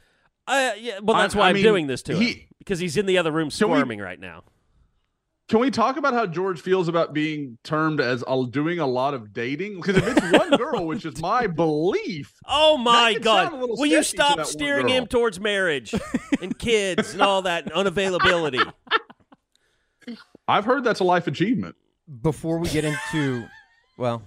[0.47, 2.97] Uh, yeah, well, I- that's why I I'm mean, doing this to him because he's
[2.97, 4.45] in the other room Can we- squirming right now.
[5.49, 9.13] Can we talk about how George feels about being termed as uh, doing a lot
[9.13, 9.77] of dating?
[9.77, 13.49] Because if it's one girl, which is my belief, Oh my God!
[13.51, 15.95] sound a little Will you stop steering him towards marriage
[16.41, 18.73] and kids and all that and unavailability?
[20.49, 21.77] I've heard that's a life achievement.
[22.23, 23.47] Before we get into,
[23.97, 24.23] well,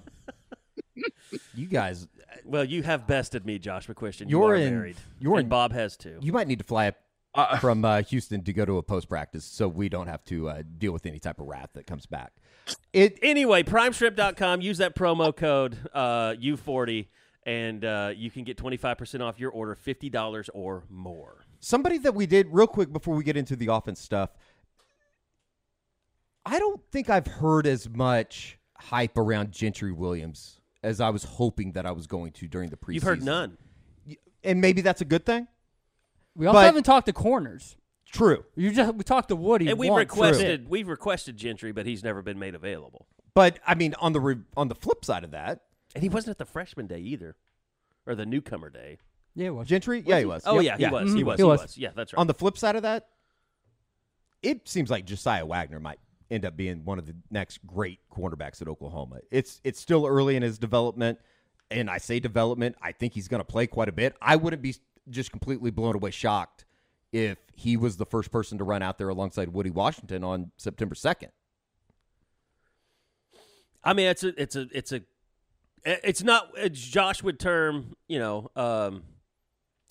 [1.53, 2.07] you guys,
[2.45, 4.29] Well, you have bested me, Josh McCuistion.
[4.29, 4.97] You You're are in- married.
[5.19, 6.17] you're and in- Bob has too.
[6.21, 6.95] you might need to fly up
[7.35, 10.47] Uh, from uh, Houston to go to a post practice so we don't have to
[10.49, 12.31] uh, deal with any type of wrath that comes back.
[12.93, 14.61] It Anyway, primeshrimp.com.
[14.61, 17.07] Use that promo code uh, U40,
[17.45, 21.45] and uh, you can get 25% off your order, $50 or more.
[21.59, 24.29] somebody that we did real quick before we get into the offense stuff.
[26.45, 31.71] I don't think I've heard as much hype around Gentry Williams as I was hoping
[31.73, 32.93] that I was going to during the preseason.
[32.93, 33.57] You've heard none.
[34.43, 35.47] and maybe that's a good thing.
[36.35, 37.77] We also But- haven't talked to corners.
[38.11, 39.67] True, You just we talked to Woody.
[39.69, 40.09] And we've once.
[40.11, 43.07] requested we've requested Gentry, but he's never been made available.
[43.33, 46.31] but I mean, on the re- on the flip side of that, And he wasn't
[46.31, 47.35] at the freshman day either,
[48.05, 48.99] or the newcomer day.
[49.33, 49.67] Yeah, it was.
[49.67, 50.43] Gentry, yeah, he was.
[50.45, 51.13] Oh Yep, yeah, he was.
[51.13, 51.25] He Mhm.
[51.25, 51.37] was.
[51.37, 51.59] He He was.
[51.61, 51.77] was.
[51.77, 52.19] Yeah, that's right.
[52.19, 53.09] On the flip side of that,
[54.41, 55.99] it seems like Jasiah Wagoner might
[56.31, 59.19] end up being one of the next great cornerbacks at Oklahoma.
[59.31, 61.19] It's it's still early in his development,
[61.69, 62.75] and I say development.
[62.81, 64.15] I think he's going to play quite a bit.
[64.21, 64.75] I wouldn't be
[65.09, 66.65] just completely blown away shocked
[67.11, 70.95] if he was the first person to run out there alongside Woody Washington on September
[70.95, 71.29] second.
[73.83, 75.01] I mean, it's a, it's a, it's a,
[75.85, 76.49] it's not.
[76.57, 79.03] It's Josh would term, you know, um,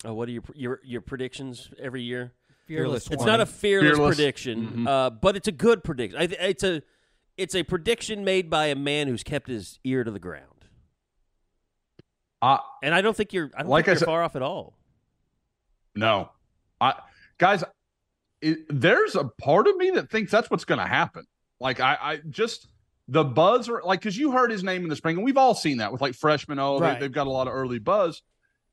[0.03, 2.33] oh, what are your your your predictions every year?
[2.67, 4.15] Fearless It's not a fearless, Fearless.
[4.17, 6.19] prediction, uh, but it's a good prediction.
[6.19, 6.81] I, th- it's a,
[7.37, 10.65] it's a prediction made by a man who's kept his ear to the ground,
[12.41, 14.35] I, and I don't think you're, I don't Like think I you're said- far off
[14.35, 14.73] at all.
[15.95, 16.31] No,
[16.81, 16.95] I
[17.37, 17.63] guys,
[18.41, 21.25] it, there's a part of me that thinks that's what's going to happen.
[21.59, 22.67] Like I, I just
[23.07, 25.53] the buzz or like because you heard his name in the spring, and we've all
[25.55, 26.59] seen that with like freshmen.
[26.59, 26.95] Oh, Right.
[26.95, 28.21] they, they've got a lot of early buzz.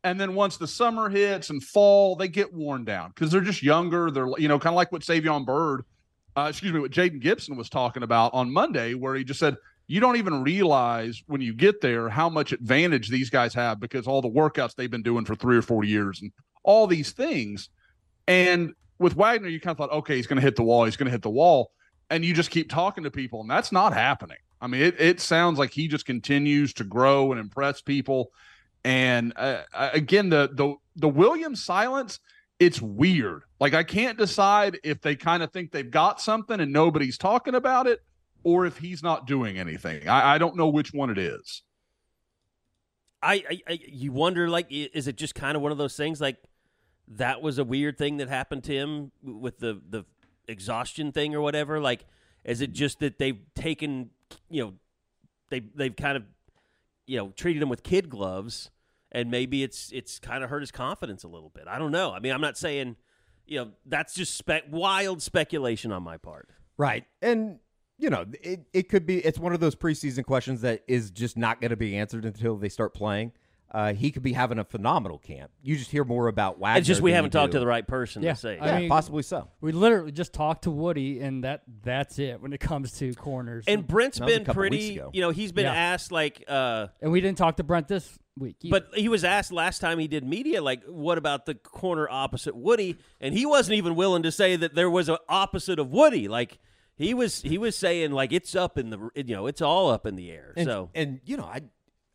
[0.05, 3.63] And then once the summer hits and fall, they get worn down because they're just
[3.63, 4.11] younger.
[4.11, 5.85] They're, you know, kind of like what Savion Byrd,
[6.37, 9.55] uh, excuse me, what Jayden Gibson was talking about on Monday, where he just said,
[9.87, 14.09] you don't even realize when you get there how much advantage these guys have because
[14.09, 17.69] all the workouts they've been doing for three or four years and all these things.
[18.27, 20.85] And with Wagoner, you kind of thought, okay, he's going to hit the wall.
[20.85, 21.73] He's going to hit the wall.
[22.11, 24.37] And you just keep talking to people, and that's not happening.
[24.61, 28.33] I mean, it, it sounds like he just continues to grow and impress people.
[28.85, 32.21] And uh, again, the the the Williams silence,
[32.61, 33.43] it's weird.
[33.61, 37.55] Like I can't decide if they kind of think they've got something and nobody's talking
[37.55, 38.01] about it,
[38.45, 40.09] or if he's not doing anything.
[40.09, 41.63] I, I don't know which one it is.
[43.23, 46.21] I, I, I you wonder like is it just kind of one of those things
[46.21, 46.39] like
[47.09, 50.05] that was a weird thing that happened to him with the the
[50.49, 52.05] exhaustion thing or whatever like
[52.45, 54.11] is it just that they've taken
[54.51, 54.75] you know
[55.51, 56.25] they they've kind of
[57.07, 58.71] you know treated him with kid gloves
[59.13, 62.13] and maybe it's it's kind of hurt his confidence a little bit i don't know
[62.13, 62.97] i mean i'm not saying
[63.47, 67.05] you know that's just spec wild speculation on my part Right.
[67.21, 67.59] And
[67.99, 71.37] you know, it, it could be it's one of those preseason questions that is just
[71.37, 73.33] not going to be answered until they start playing.
[73.73, 75.51] Uh, he could be having a phenomenal camp.
[75.63, 76.79] You just hear more about Wagoner.
[76.81, 78.67] it's just we than haven't talked do- to the right person Yeah, to say I
[78.67, 79.49] Yeah, mean- possibly so.
[79.63, 83.65] We literally just talked to Woody, and that that's it when it comes to corners.
[83.67, 85.73] and brent's That was a been pretty you know he's been Yeah.
[85.75, 88.57] asked like uh and we didn't talk to Brent this week.
[88.63, 88.81] either.
[88.81, 92.55] But he was asked last time he did media, like, what about the corner opposite
[92.57, 92.97] Woody?
[93.21, 96.29] And he wasn't even willing to say that there was an opposite of Woody.
[96.29, 96.59] Like
[96.97, 100.05] he was, he was saying like it's up in the, you know, it's all up
[100.07, 100.53] in the air.
[100.57, 101.61] And, so and you know, I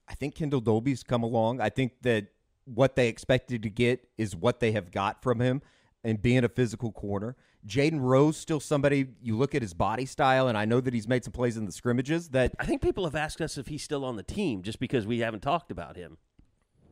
[0.08, 1.62] I think Kendel Dolby's come along.
[1.62, 2.28] I think that
[2.66, 5.62] what they expected to get is what they have got from him
[6.04, 7.36] and being a physical corner.
[7.66, 11.08] Jaden Rowe still somebody you look at his body style, and I know that he's
[11.08, 13.84] made some plays in the scrimmages that I think people have asked us if he's
[13.84, 16.18] still on the team just because we haven't talked about him.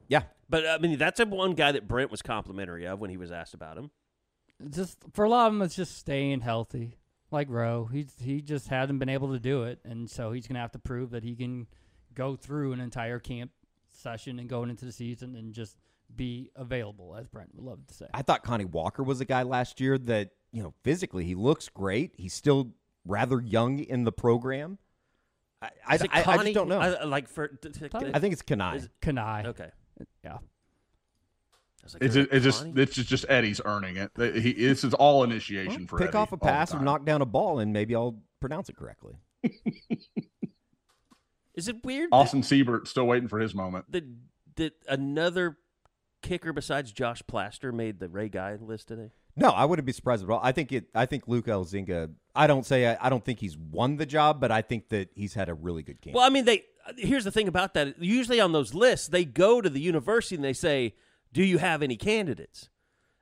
[0.07, 0.23] yeah.
[0.49, 3.31] But I mean, that's a one guy that Brent was complimentary of when he was
[3.31, 3.91] asked about him.
[4.69, 6.97] just for a lot of them, it's just staying healthy.
[7.31, 10.59] Like Rowe, he's he just hasn't been able to do it, and so he's gonna
[10.59, 11.67] have to prove that he can
[12.15, 13.51] go through an entire camp
[13.89, 15.77] session and going into the season and just
[16.15, 18.07] be available, as Brent would love to say.
[18.13, 21.69] I thought Kani Walker was a guy last year that, you know, physically he looks
[21.69, 22.13] great.
[22.17, 22.71] He's still
[23.05, 24.77] rather young in the program.
[25.61, 26.79] I, I, Is it I- I just don't know.
[26.79, 28.75] I, uh, like for, t- t- I think it's Kanai.
[28.77, 29.69] Is- Kanai, okay.
[30.23, 30.37] yeah,
[31.93, 34.11] like, It's just, it it's just it's just, just Eddie's earning it.
[34.41, 37.25] He, this is all initiation for Pick Eddie off a pass or knock down a
[37.25, 39.13] ball, and maybe I'll pronounce it correctly.
[41.55, 42.11] Is it weird?
[42.11, 43.91] that- Austin Siebert still waiting for his moment.
[43.91, 44.03] that
[44.55, 45.57] that another
[46.21, 49.11] kicker besides Josh Plaster made the Ray Guy list today?
[49.37, 50.39] No, I wouldn't be surprised at all.
[50.41, 50.85] I think it.
[50.95, 52.11] I think Luke Elzinga.
[52.33, 55.09] I don't say I, I don't think he's won the job, but I think that
[55.13, 56.13] he's had a really good game.
[56.13, 56.63] Well, I mean, they
[56.97, 58.01] here's the thing about that.
[58.01, 60.95] Usually on those lists, they go to the university and they say,
[61.33, 62.69] "Do you have any candidates?"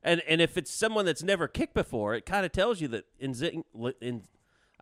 [0.03, 3.05] And and if it's someone that's never kicked before, it kind of tells you that
[3.17, 3.63] in Zing,
[3.99, 4.23] in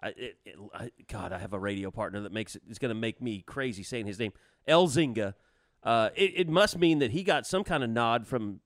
[0.02, 2.64] I, it, it, I, God, I have a radio partner that makes it.
[2.70, 4.34] It's going to make me crazy saying his name,
[4.68, 5.36] Elzinga.
[5.84, 8.62] Uh, it, it must mean that he got some kind of nod from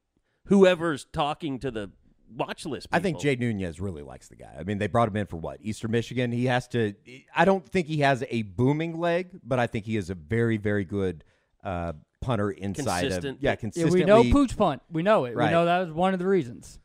[0.46, 1.92] whoever's talking to the
[2.36, 2.88] watch list.
[2.92, 3.20] I think.
[3.20, 4.54] Jay Nunez really likes the guy.
[4.58, 5.60] I mean, they brought him in for what?
[5.62, 6.32] Eastern Michigan.
[6.32, 6.94] He has to.
[7.36, 10.58] I don't think he has a booming leg, but I think he is a very,
[10.58, 11.24] very good
[11.64, 13.38] uh, punter inside Consistent.
[13.38, 13.56] of yeah, yeah.
[13.56, 14.00] consistently.
[14.02, 14.82] We know pooch punt.
[14.90, 15.36] We know it.
[15.36, 15.48] Right.
[15.48, 16.80] We know that was one of the reasons.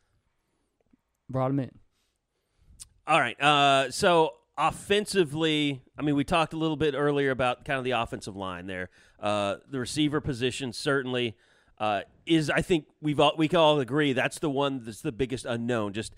[1.29, 1.71] Brought him in.
[3.07, 3.41] All right.
[3.41, 7.93] Uh, so offensively, I mean, we talked a little bit earlier about kind of the
[7.93, 8.91] offensive line there.
[9.19, 11.35] Uh, the receiver position certainly
[11.79, 12.51] uh, is.
[12.51, 15.95] I think we've all, we can all agree that's the one that's the biggest unknown.
[15.95, 16.15] Just,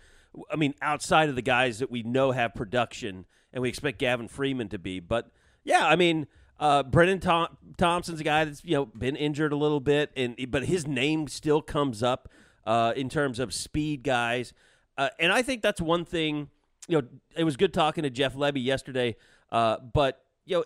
[0.51, 4.27] I mean, outside of the guys that we know have production, and we expect Gavin
[4.27, 5.01] Freeman to be.
[5.01, 5.31] But
[5.65, 6.27] yeah, I mean.
[6.61, 10.37] Uh, Brennan Thom- Thompson's a guy that's you know been injured a little bit, and
[10.49, 12.29] but his name still comes up
[12.65, 14.53] uh, in terms of speed guys,
[14.97, 16.51] uh, and I think that's one thing
[16.89, 17.07] you know,
[17.37, 19.17] it was good talking to Jeff Lebby yesterday,
[19.51, 20.65] uh, but you know,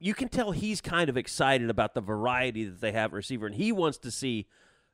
[0.00, 3.54] you can tell he's kind of excited about the variety that they have receiver, and
[3.54, 4.46] he wants to see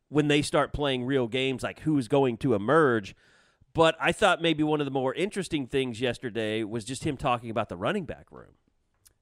[0.08, 3.14] when they start playing real games, like who's going to emerge.
[3.72, 7.50] But I thought maybe one of the more interesting things yesterday was just him talking
[7.50, 8.54] about the running back room.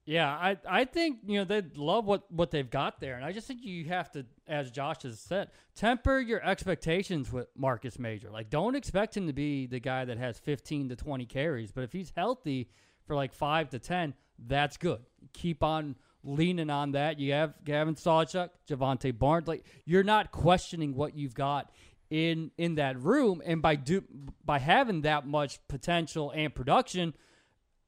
[0.09, 3.31] Yeah, I I think you know they love what what they've got there, and I
[3.31, 8.31] just think you have to, as Josh has said, temper your expectations with Marcus Major.
[8.31, 11.83] Like, don't expect him to be the guy that has 15 to 20 carries, but
[11.83, 12.71] if he's healthy
[13.05, 14.15] for like five to 10,
[14.47, 15.01] that's good.
[15.33, 17.19] Keep on leaning on that.
[17.19, 19.47] You have Gavin Sawchuk, Jovantae Barnes.
[19.47, 21.71] Like, you're not questioning what you've got
[22.09, 24.03] in in that room, and by do
[24.43, 27.13] by having that much potential and production.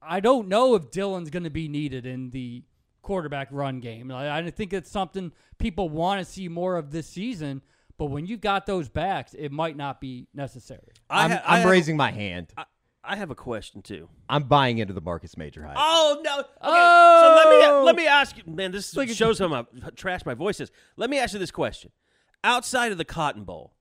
[0.02, 2.64] I don't know if Dillon's going to be needed in the
[3.02, 4.12] quarterback run game.
[4.12, 7.62] I, I think it's something people want to see more of this season,
[7.98, 10.92] But when you got those backs, it might not be necessary.
[11.10, 12.52] I I'm, ha- I I'm have raising my hand.
[12.58, 12.66] I,
[13.04, 14.10] I have a question too.
[14.30, 15.76] I'm buying into the Marcus Major hype.
[15.78, 16.40] Oh no!
[16.40, 17.22] Okay, Oh!
[17.24, 17.84] so let me oh!
[17.84, 18.72] let me ask you, man.
[18.72, 20.72] This Like- shows how my, how trash my voice is.
[20.98, 21.92] Let me ask you this question:
[22.44, 23.74] Outside of the Cotton Bowl,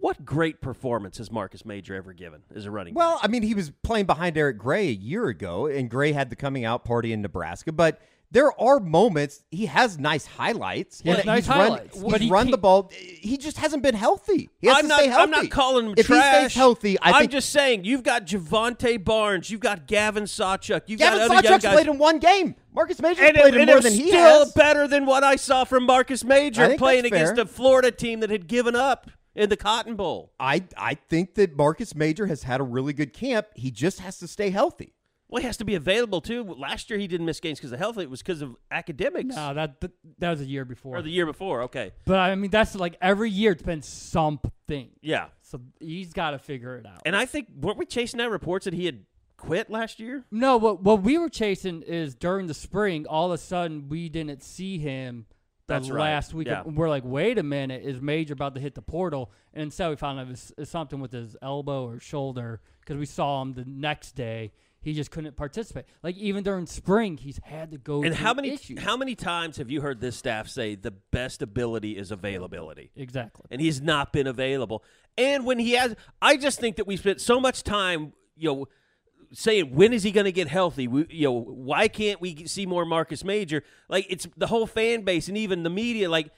[0.00, 2.94] what great performance has Marcus Major ever given as a running?
[2.94, 2.98] back?
[3.00, 6.30] Well, I mean, he was playing behind Eric Gray a year ago, and Gray had
[6.30, 7.72] the coming out party in Nebraska.
[7.72, 8.00] But
[8.32, 11.04] there are moments he has nice highlights.
[11.04, 12.90] Nice he's run, highlights, He's he run the ball.
[12.92, 14.50] He just hasn't been healthy.
[14.60, 14.98] He has I'm to not.
[15.00, 15.22] stay healthy.
[15.22, 16.34] I'm not calling him if trash.
[16.34, 20.82] he stays healthy, I am just saying you've got Jovantae Barnes, you've got Gavin Sawchuk,
[20.86, 21.74] you've Gavin got other young Sawchuk's guys.
[21.74, 22.54] played in one game.
[22.72, 24.52] Marcus Major played it, in more than he still has.
[24.52, 28.46] better than what I saw from Marcus Major playing against a Florida team that had
[28.46, 30.32] given up in the Cotton Bowl.
[30.38, 33.46] I I think that Marcus Major has had a really good camp.
[33.54, 34.94] He just has to stay healthy.
[35.28, 36.42] Well, he has to be available too.
[36.42, 37.98] Last year he didn't miss games because of health.
[37.98, 39.36] It was because of academics.
[39.36, 40.96] No, that that, that was a year before.
[40.96, 41.62] or the year before.
[41.62, 44.90] Okay, but I mean, that's like every year it's been something.
[45.02, 45.26] yeah.
[45.42, 47.02] So he's got to figure it out.
[47.04, 49.04] And I think weren't we chasing out reports that he had
[49.36, 50.24] quit last year?
[50.30, 54.08] No, what what we were chasing is during the spring, all of a sudden we
[54.08, 55.26] didn't see him
[55.70, 56.48] the That's right, last week.
[56.48, 56.62] yeah.
[56.64, 59.30] We're like, wait a minute, is Major about to hit the portal?
[59.54, 62.96] And instead we found out it was, it's something with his elbow or shoulder because
[62.96, 64.52] we saw him the next day.
[64.82, 65.84] He just couldn't participate.
[66.02, 68.02] Like even during spring, he's had to go.
[68.02, 68.80] And how many issues.
[68.80, 72.90] how many times have you heard this staff say the best ability is availability?
[72.96, 73.44] exactly?
[73.50, 74.82] And he's not been available.
[75.18, 78.68] And when he has I just think that we spent so much time, you know,
[79.32, 80.88] saying when is he going to get healthy?
[80.88, 83.62] We, you know, why can't we see more Marcus Major?
[83.88, 86.30] Like it's the whole fan base and even the media like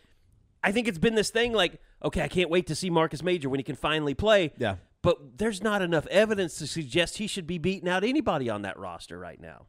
[0.63, 3.49] I think it's been this thing like, okay, I can't wait to see Marcus Major
[3.49, 4.53] when he can finally play.
[4.59, 4.77] Yeah.
[5.03, 8.79] But there's not enough evidence to suggest he should be beating out anybody on that
[8.79, 9.67] roster right now.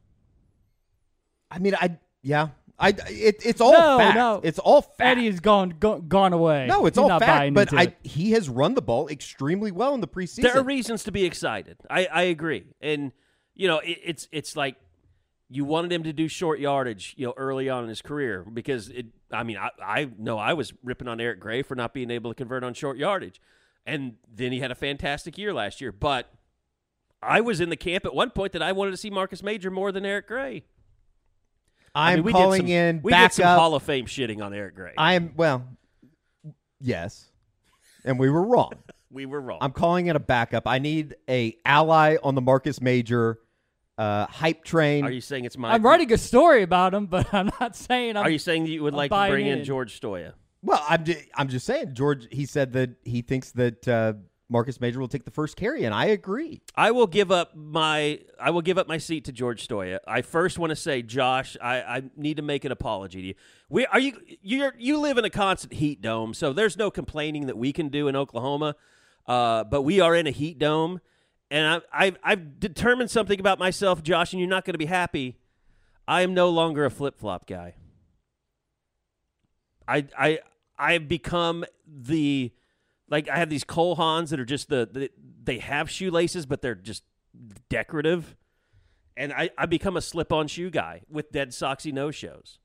[1.50, 2.48] I mean, I yeah,
[2.78, 4.16] I it, it's all No, fact.
[4.16, 4.40] no.
[4.42, 5.00] It's all fact.
[5.18, 6.66] Eddie has gone go, gone away.
[6.66, 7.54] no, it's He's all not fact.
[7.54, 10.42] But I he has run the ball extremely well in the preseason.
[10.42, 11.76] There are reasons to be excited.
[11.88, 13.12] I, I agree, and
[13.54, 14.76] you know it, it's it's like
[15.48, 18.88] you wanted him to do short yardage, you know, early on in his career because
[18.88, 19.06] it.
[19.30, 22.30] I mean, I I know I was ripping on Eric Gray for not being able
[22.30, 23.40] to convert on short yardage,
[23.86, 25.92] and then he had a fantastic year last year.
[25.92, 26.28] But
[27.22, 29.70] I was in the camp at one point that I wanted to see Marcus Major
[29.70, 30.64] more than Eric Gray.
[31.94, 33.32] I I'm mean, calling some- in We did backup.
[33.32, 34.92] some Hall of Fame shitting on Eric Gray.
[34.98, 35.64] I am well,
[36.80, 37.26] yes,
[38.04, 38.72] and we were wrong.
[39.10, 39.58] we were wrong.
[39.60, 40.66] I'm calling it a backup.
[40.66, 43.38] I need a ally on the Marcus Major
[43.96, 45.04] uh, hype train.
[45.04, 45.72] Are you saying it's my?
[45.72, 48.24] I'm writing a story about him, but I'm not saying I'm.
[48.24, 49.64] Are you saying that you would I'm like to bring in in.
[49.64, 50.32] George Stoia?
[50.62, 51.94] well, I'm just, I'm just saying.
[51.94, 54.14] George, he said that he thinks that uh,
[54.48, 56.60] Marcus Major will take the first carry, and I agree.
[56.76, 59.98] I will give up my I will give up my seat to George Stoia.
[60.06, 63.34] I first want to say, Josh, I, I need to make an apology to you.
[63.70, 67.46] We are you you you live in a constant heat dome, so there's no complaining
[67.46, 68.76] that we can do in Oklahoma.
[69.26, 71.00] Uh, but we are in a heat dome,
[71.50, 74.86] and I, I've I've determined something about myself, Josh, and you're not going to be
[74.86, 75.38] happy.
[76.06, 77.76] I am no longer a flip flop guy.
[79.88, 80.38] I I
[80.78, 82.52] I've become the
[83.08, 85.10] like I have these Cole Haans that are just the, the
[85.42, 87.04] they have shoelaces, but they're just
[87.68, 88.36] decorative.
[89.16, 92.58] And I, I become a slip on shoe guy with Dead Soxy no shows.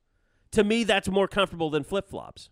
[0.52, 2.50] To me, that's more comfortable than flip flops.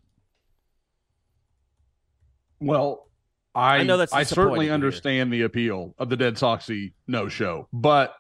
[2.59, 3.09] Well,
[3.55, 4.73] I I know that's I certainly hear.
[4.73, 8.13] understand the appeal of the Dead Soxy no show, but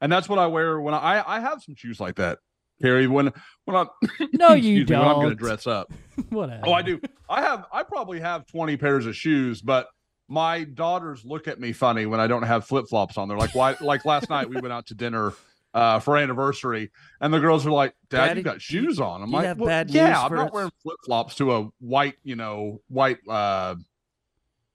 [0.00, 2.38] and that's what I wear when I I have some shoes like that.
[2.82, 3.32] Carey, when
[3.64, 3.88] when I'm
[4.32, 5.92] No, you excuse me, when I'm going to dress up.
[6.28, 6.62] Whatever.
[6.66, 7.00] Oh, I do.
[7.28, 7.66] I have.
[7.72, 9.88] I probably have twenty pairs of shoes, but
[10.28, 13.28] my daughters look at me funny when I don't have flip flops on.
[13.28, 15.32] They're like, "Why?" Like last night, we went out to dinner
[15.72, 19.30] uh, for anniversary, and the girls are like, "Dad, Daddy, you got shoes on." I'm
[19.30, 23.18] like, "Well, "Yeah, I'm not us?" wearing flip flops to a white, you know, white
[23.28, 23.74] uh,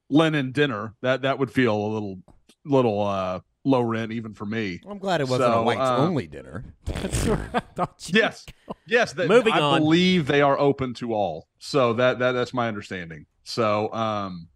[0.10, 0.94] linen dinner.
[1.02, 2.20] That that would feel a little
[2.66, 5.98] little uh, low rent even for me." I'm glad it wasn't a So, whites uh,
[5.98, 6.66] only dinner.
[6.86, 8.10] That's where I thought.
[8.14, 8.46] Yes,
[8.88, 9.14] yes.
[9.14, 9.82] That, Moving I on.
[9.82, 11.48] believe they are open to all.
[11.60, 13.26] So that that that's my understanding.
[13.44, 14.48] So, um,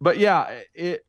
[0.00, 1.04] but yeah, it.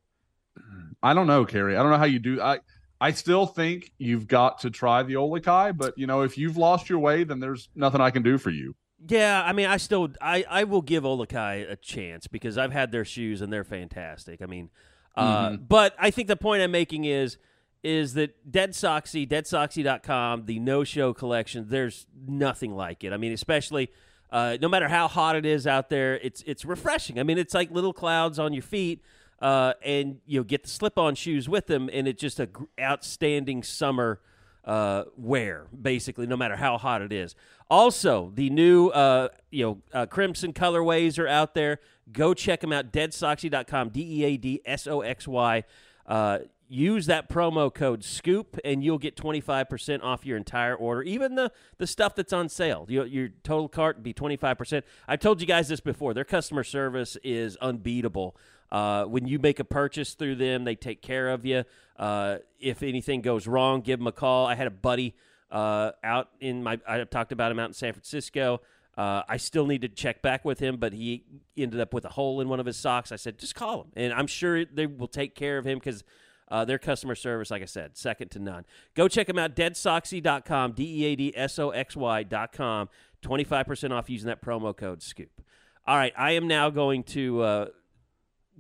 [1.03, 1.77] I don't know, Carey.
[1.77, 2.41] I don't know how you do.
[2.41, 2.59] I
[2.99, 6.89] I still think you've got to try the OluKai, but you know, if you've lost
[6.89, 8.75] your way, then there's nothing I can do for you.
[9.07, 12.91] Yeah, I mean, I still I, I will give OluKai a chance because I've had
[12.91, 14.41] their shoes and they're fantastic.
[14.41, 14.69] I mean,
[15.17, 17.37] uh, but I think the point I'm making is
[17.83, 23.13] is that Dead Soxy, deadsoxy.com, the no show collection, there's nothing like it.
[23.13, 23.91] I mean, especially
[24.29, 27.19] uh, no matter how hot it is out there, it's it's refreshing.
[27.19, 29.01] I mean, it's like little clouds on your feet.
[29.39, 32.63] Uh, and you know, get the slip-on shoes with them, and it's just a gr-
[32.79, 34.19] outstanding summer
[34.65, 37.35] uh, wear, basically, no matter how hot it is.
[37.69, 41.79] Also, the new uh, you know uh, crimson colorways are out there.
[42.11, 42.91] Go check them out.
[42.91, 43.89] Deadsoxy.com.
[43.89, 45.63] D e a d s o x y.
[46.05, 46.39] Uh,
[46.69, 51.51] use that promo code scoop and you'll get 25% off your entire order even the
[51.77, 55.69] the stuff that's on sale your, your total cart be 25% I've told you guys
[55.69, 58.35] this before their customer service is unbeatable
[58.71, 61.63] uh, when you make a purchase through them they take care of you
[61.97, 65.15] uh, if anything goes wrong give them a call i had a buddy
[65.49, 68.59] uh, out in my i talked about him out in san francisco
[68.97, 71.23] uh, I still need to check back with him, but he
[71.55, 73.11] ended up with a hole in one of his socks.
[73.11, 76.03] I said, just call him, and I'm sure they will take care of him because
[76.49, 78.65] uh, their customer service, like I said, second to none.
[78.95, 82.89] Go check them out, deadsoxy.com, D E A D S O X Y.com.
[83.23, 85.41] 25% off using that promo code SCOOP.
[85.85, 87.65] All right, I am now going to uh,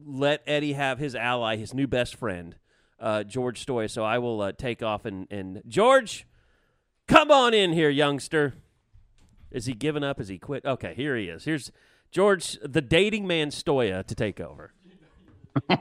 [0.05, 2.55] let Eddie have his ally, his new best friend,
[2.99, 3.89] uh, George Stoy.
[3.89, 6.27] So I will uh, take off and, and George,
[7.07, 8.53] come on in here, youngster.
[9.51, 10.19] Is he giving up?
[10.19, 10.65] Is he quit?
[10.65, 11.45] Okay, here he is.
[11.45, 11.71] Here's
[12.11, 14.73] George, the dating man Stoia, to take over.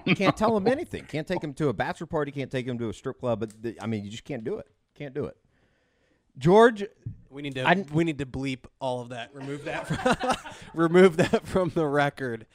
[0.06, 1.04] You can't tell him anything.
[1.04, 2.32] Can't take him to a bachelor party.
[2.32, 3.40] Can't take him to a strip club.
[3.40, 4.66] But the, I mean, you just can't do it.
[4.94, 5.36] Can't do it.
[6.38, 6.84] George,
[7.30, 9.34] We need to I- we need to bleep all of that.
[9.34, 9.86] Remove that.
[9.86, 10.34] From,
[10.74, 12.46] remove that from the record.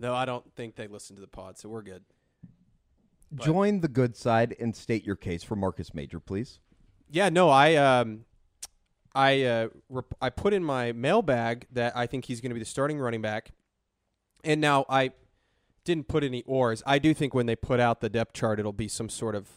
[0.00, 2.02] Though I don't think they listen to the pod, so we're good.
[3.34, 6.58] join the good side and state your case for Marcus Major, please.
[7.10, 8.24] Yeah, no, I um,
[9.14, 12.60] I uh, rep- I put in my mailbag that I think he's going to be
[12.60, 13.50] the starting running back,
[14.44, 15.12] and now I
[15.84, 16.82] didn't put any ors.
[16.86, 19.48] I do think when they put out the depth chart, it'll be some sort of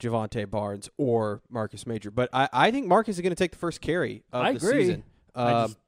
[0.00, 2.10] Jovantae Barnes or Marcus Major.
[2.10, 4.56] But I, I think Marcus is going to take the first carry of I the
[4.58, 4.80] agree.
[4.84, 5.04] season.
[5.34, 5.78] I Um, just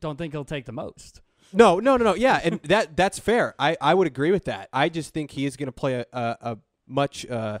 [0.00, 1.20] don't think he'll take the most.
[1.52, 2.14] No, no, no, no.
[2.14, 3.54] Yeah, and that that's fair.
[3.58, 4.68] I, I would agree with that.
[4.72, 6.58] I just think he is going to play a, a, a
[6.88, 7.58] much uh,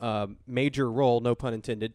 [0.00, 1.94] uh, major role, no pun intended,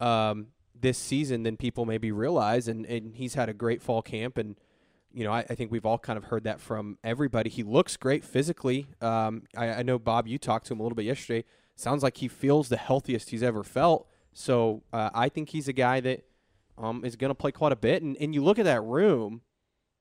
[0.00, 0.46] um,
[0.80, 2.68] this season than people maybe realize.
[2.68, 4.56] And, and he's had a great fall camp, and
[5.12, 7.50] you know I, I think we've all kind of heard that from everybody.
[7.50, 8.88] He looks great physically.
[9.00, 11.44] Um, I, I know Bob, you talked to him a little bit yesterday.
[11.76, 14.08] Sounds like he feels the healthiest he's ever felt.
[14.32, 16.24] So uh, I think he's a guy that
[16.76, 18.02] um, is going to play quite a bit.
[18.02, 19.42] And, and you look at that room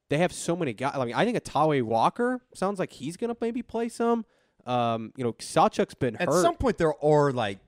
[0.09, 0.93] they have so many guys.
[0.95, 4.25] I mean, I think a Tawee Walker sounds like he's going to maybe play some.
[4.65, 6.41] Um, you know, Sawchuk's been hurt At hurt.
[6.41, 7.59] some point, there are like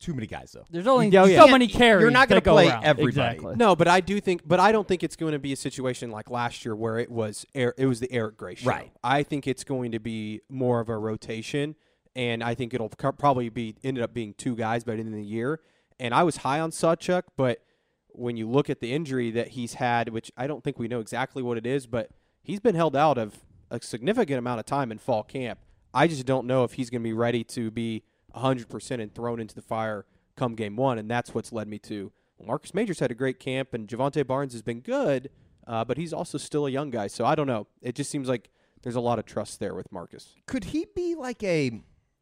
[0.00, 0.64] too many guys, though.
[0.70, 1.50] There's only Yeah, so yeah.
[1.52, 2.02] many carries.
[2.02, 2.84] You're not going gonna to play around.
[2.84, 3.08] everybody.
[3.36, 3.56] Exactly.
[3.56, 6.10] no, but I do think, but I don't think it's going to be a situation
[6.10, 8.68] like last year where it was Er- it was the Eric Gray show.
[8.70, 8.92] Right.
[9.02, 11.76] I think it's going to be more of a rotation,
[12.14, 15.14] and I think it'll probably be ended up being two guys by the end of
[15.14, 15.60] the year.
[15.98, 17.62] And I was high on Sawchuk, but
[18.08, 21.00] when you look at the injury that he's had, which I don't think we know
[21.00, 22.10] exactly what it is, but
[22.42, 25.58] he's been held out of a significant amount of time in fall camp.
[25.94, 28.02] I just don't know if he's going to be ready to be
[28.36, 30.06] 100% and thrown into the fire
[30.36, 32.12] come game one, and that's what's led me to
[32.44, 35.30] Marcus Majors had a great camp, and Jovantae Barnes has been good,
[35.66, 37.06] uh, but he's also still a young guy.
[37.06, 37.66] So I don't know.
[37.80, 38.50] It just seems like
[38.82, 40.34] there's a lot of trust there with Marcus.
[40.46, 41.80] Could he be like a?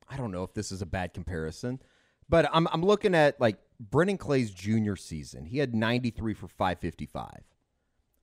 [0.08, 1.80] I don't know if this is a bad comparison,
[2.28, 5.46] but I'm I'm looking at like Brennan Clay's junior season.
[5.46, 7.42] He had 93 for 555.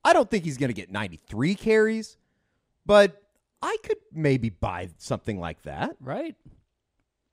[0.04, 2.16] I don't think he's going to get 93 carries,
[2.84, 3.22] but
[3.60, 5.96] I could maybe buy something like that.
[6.00, 6.34] Right?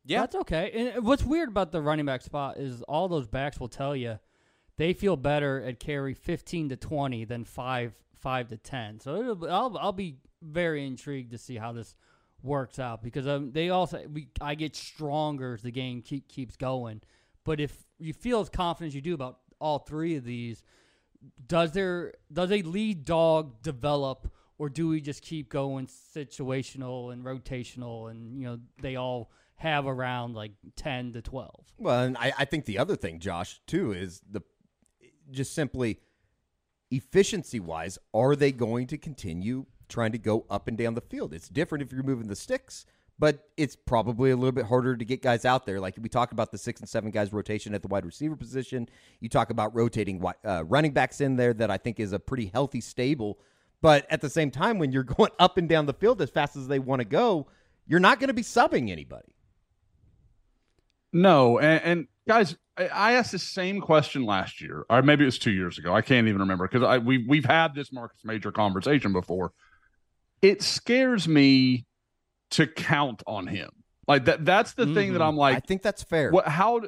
[0.10, 0.22] Yeah.
[0.22, 0.72] That's okay.
[0.96, 4.18] And what's weird about the running back spot is all those backs will tell you
[4.76, 9.00] they feel better at carry 15 to 20 than 5 5 to 10.
[9.02, 11.94] So I'll I'll be very intrigued to see how this
[12.42, 16.58] works out because um, they also we I get stronger as the game keep, keeps
[16.58, 17.02] going.
[17.44, 20.64] But if you feel as confident as you do about all three of these,
[21.46, 27.24] does there does a lead dog develop or do we just keep going situational and
[27.24, 29.30] rotational and you know they all
[29.60, 33.62] have around like 10 to 12 Well, and I, I think the other thing, Josh,
[33.68, 34.42] too, is the
[35.32, 36.00] just simply
[36.92, 41.34] efficiency wise, are they going to continue trying to go up and down the field?
[41.34, 42.86] It's different if you're moving the sticks,
[43.20, 45.80] but it's probably a little bit harder to get guys out there.
[45.80, 48.88] Like we talk about the six and seven guys rotation at the wide receiver position.
[49.20, 52.46] You talk about rotating uh, running backs in there that I think is a pretty
[52.48, 53.40] healthy stable.
[53.82, 56.56] But at the same time, when you're going up and down the field as fast
[56.56, 57.48] as they want to go,
[57.86, 59.36] you're not going to be subbing anybody.
[61.12, 65.26] No, and, and guys, I- I asked the same question last year, or maybe it
[65.26, 65.94] was two years ago.
[65.94, 69.52] I can't even remember because I we we've had this Marcus Major conversation before.
[70.42, 71.86] It scares me
[72.52, 73.70] to count on him.
[74.08, 74.46] Like that.
[74.46, 75.28] That's the thing that Mhm.
[75.28, 75.58] I'm like.
[75.58, 76.32] I think that's fair.
[76.32, 76.48] What?
[76.48, 76.82] How?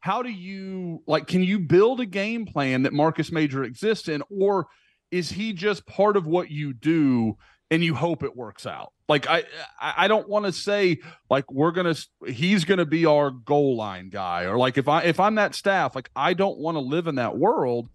[0.00, 1.26] How do you like?
[1.26, 4.66] Can you build a game plan that Marcus Major exists in, or
[5.10, 7.36] is he just part of what you do
[7.70, 8.92] and you hope it works out.
[9.08, 9.44] Like I
[9.80, 10.98] I don't want to say
[11.30, 14.88] like we're going to he's going to be our goal line guy or like if
[14.88, 17.88] I if I'm that staff like I don't want to live in that world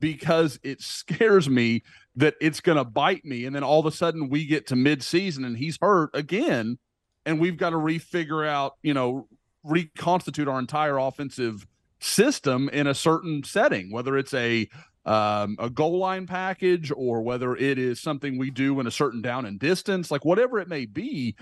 [0.00, 1.82] because it scares me
[2.16, 4.76] that it's going to bite me and then all of a sudden we get to
[4.76, 6.78] mid-season and he's hurt again
[7.28, 9.28] and we've got to refigure out, you know,
[9.62, 11.66] reconstitute our entire offensive
[12.00, 14.66] system in a certain setting, whether it's a
[15.08, 19.22] um, a goal line package or whether it is something we do in a certain
[19.22, 21.34] down and distance, like whatever it may be,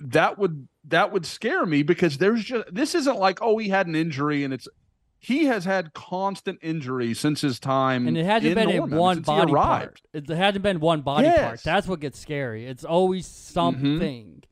[0.00, 3.86] that would that would scare me because there's just this isn't like oh he had
[3.86, 4.68] an injury and it's
[5.18, 9.52] he has had constant injuries since his time and it hasn't been Norman, one body
[9.52, 10.00] part.
[10.14, 11.40] It hasn't been one body Yes.
[11.40, 11.62] part.
[11.62, 12.66] That's what gets scary.
[12.66, 14.42] It's always something,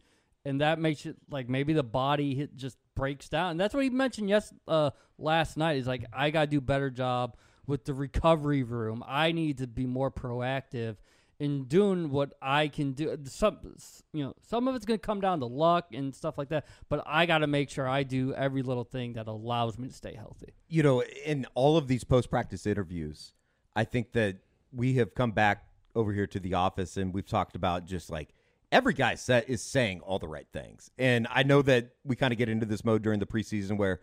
[0.44, 3.52] and that makes it like maybe the body hit just breaks down.
[3.52, 5.76] And that's what he mentioned yes uh, last night.
[5.76, 7.36] He's like, I got to do better job
[7.68, 9.04] with the recovery room.
[9.06, 10.96] I need to be more proactive
[11.38, 13.16] in doing what I can do.
[13.26, 13.58] Some
[14.12, 17.04] you know some of it's gonna come down to luck and stuff like that, but
[17.06, 20.14] I got to make sure I do every little thing that allows me to stay
[20.14, 20.54] healthy.
[20.66, 23.34] you know, in all of these post practice interviews,
[23.76, 24.38] I think that
[24.72, 25.64] we have come back
[25.94, 28.30] over here to the office and we've talked about just like
[28.72, 30.90] every guy set is saying all the right things.
[30.98, 34.00] And I know that we kind of get into this mode during the preseason where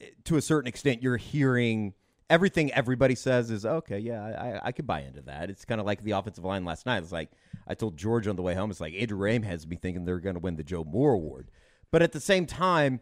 [0.00, 1.94] eh, to a certain extent you're hearing
[2.30, 4.22] everything everybody says is okay, yeah,
[4.62, 5.50] I, I could buy into that.
[5.50, 7.02] It's kind of like the offensive line last night.
[7.02, 7.30] It's like
[7.66, 10.20] I told George on the way home, it's like Andrew Raym has me thinking they're
[10.20, 11.50] going to win the Joe Moore Award.
[11.90, 13.00] But at the same time,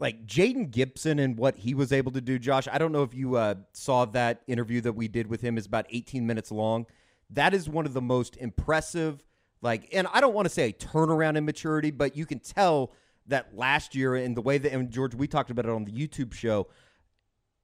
[0.00, 2.68] like Jayden Gibson and what he was able to do, Josh.
[2.70, 5.56] I don't know if you uh, saw that interview that we did with him.
[5.56, 6.86] is about 18 minutes long.
[7.30, 9.24] That is one of the most impressive,
[9.60, 12.92] like, and I don't want to say a turnaround in maturity, but you can tell
[13.26, 15.92] that last year and the way that, and George, we talked about it on the
[15.92, 16.68] YouTube show.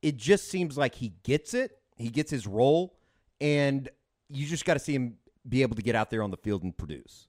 [0.04, 1.78] It just seems like he gets it.
[1.96, 2.94] He gets his role,
[3.40, 3.88] and
[4.28, 5.16] you just got to see him
[5.48, 7.26] be able to get out there on the field and produce.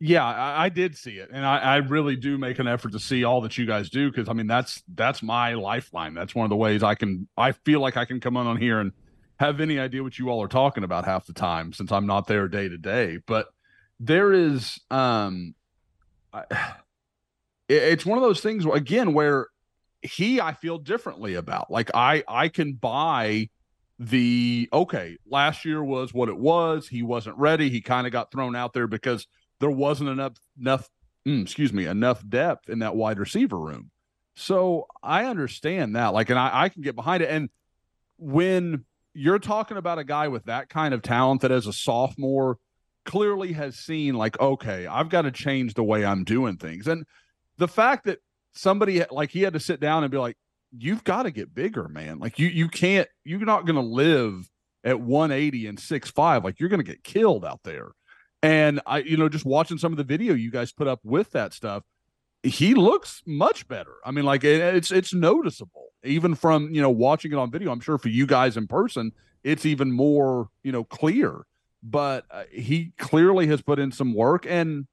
[0.00, 2.98] Yeah, I, I did see it, and I, I really do make an effort to
[2.98, 6.14] see all that you guys do because I mean that's that's my lifeline.
[6.14, 7.28] That's one of the ways I can.
[7.36, 8.90] I feel like I can come on here and
[9.38, 12.26] have any idea what you all are talking about half the time since I'm not
[12.26, 13.18] there day to day.
[13.24, 13.46] But
[14.00, 15.54] there is, um,
[16.32, 16.42] I,
[17.68, 19.46] it's one of those things again where
[20.04, 21.70] he I feel differently about.
[21.70, 23.48] Like I I can buy
[23.98, 25.16] the okay.
[25.26, 26.88] Last year was what it was.
[26.88, 27.70] He wasn't ready.
[27.70, 29.26] He kind of got thrown out there because
[29.60, 30.88] there wasn't enough enough
[31.26, 33.90] mm, excuse me enough depth in that wide receiver room.
[34.36, 36.08] So I understand that.
[36.12, 37.30] Like, and I, I can get behind it.
[37.30, 37.48] And
[38.18, 38.84] when
[39.14, 42.58] you're talking about a guy with that kind of talent that as a sophomore
[43.04, 46.88] clearly has seen like, okay, I've got to change the way I'm doing things.
[46.88, 47.06] And
[47.58, 48.18] the fact that
[48.54, 50.36] somebody like he had to sit down and be like,
[50.76, 52.18] you've got to get bigger, man.
[52.18, 54.48] Like you you can't you're not gonna live
[54.82, 56.44] at 180 and six five.
[56.44, 57.92] Like you're gonna get killed out there.
[58.42, 61.30] And I, you know, just watching some of the video you guys put up with
[61.30, 61.82] that stuff,
[62.42, 63.94] he looks much better.
[64.04, 67.72] I mean, like it, it's it's noticeable even from you know watching it on video.
[67.72, 71.46] I'm sure for you guys in person, it's even more you know clear.
[71.82, 74.86] But uh, he clearly has put in some work, and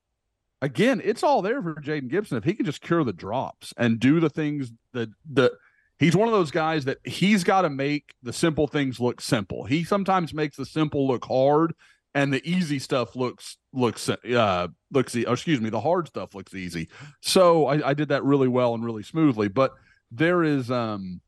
[0.62, 2.38] again, it's all there for Jayden Gibson.
[2.38, 5.52] If he can just cure the drops and do the things that the
[6.00, 9.66] he's one of those guys that he's got to make the simple things look simple.
[9.66, 11.74] He sometimes makes the simple look hard
[12.14, 16.54] and the easy stuff looks looks uh looks e- excuse me the hard stuff looks
[16.54, 16.90] easy.
[17.22, 19.74] So I, I did that really well and really smoothly but
[20.12, 21.22] there is um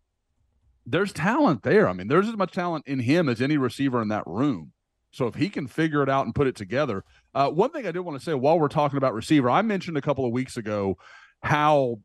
[0.85, 1.87] there's talent there.
[1.87, 4.73] I mean there's as much talent in him as any receiver in that room.
[5.11, 7.05] So if he can figure it out and put it together
[7.35, 9.97] uh one thing i did want to say while we're talking about receiver i mentioned
[9.97, 10.97] a couple of weeks ago
[11.41, 11.99] how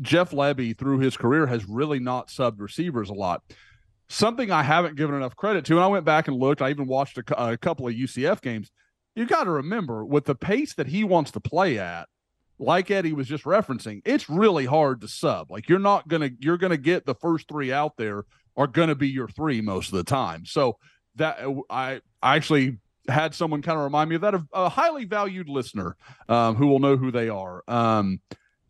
[0.00, 3.42] jeff lebby through his career has really not subbed receivers a lot
[4.10, 5.76] something I haven't given enough credit to.
[5.76, 6.60] And I went back and looked.
[6.60, 8.70] I even watched a, a couple of UCF games.
[9.14, 12.08] You got to remember, with the pace that he wants to play at,
[12.58, 15.50] like Eddie was just referencing, it's really hard to sub.
[15.50, 18.24] Like you're not gonna you're gonna get the first three out there
[18.54, 20.44] are gonna be your three most of the time.
[20.44, 20.76] So
[21.16, 21.38] that
[21.70, 22.76] I I actually
[23.08, 25.96] had someone kind of remind me of that a highly valued listener
[26.28, 27.62] um, who will know who they are.
[27.68, 28.20] Um,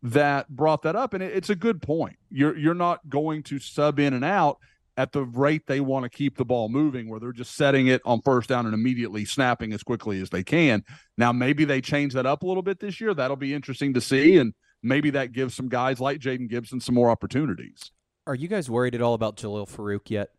[0.03, 2.17] that brought that up, and it, it's a good point.
[2.29, 4.57] You're you're not going to sub in and out
[4.97, 8.01] at the rate they want to keep the ball moving, where they're just setting it
[8.05, 10.83] on first down and immediately snapping as quickly as they can.
[11.17, 13.13] Now, maybe they change that up a little bit this year.
[13.13, 14.37] That'll be interesting to see.
[14.37, 14.53] And
[14.83, 17.91] maybe that gives some guys like Jayden Gibson some more opportunities.
[18.27, 20.29] Are you guys worried at all about Jalil Farooq yet?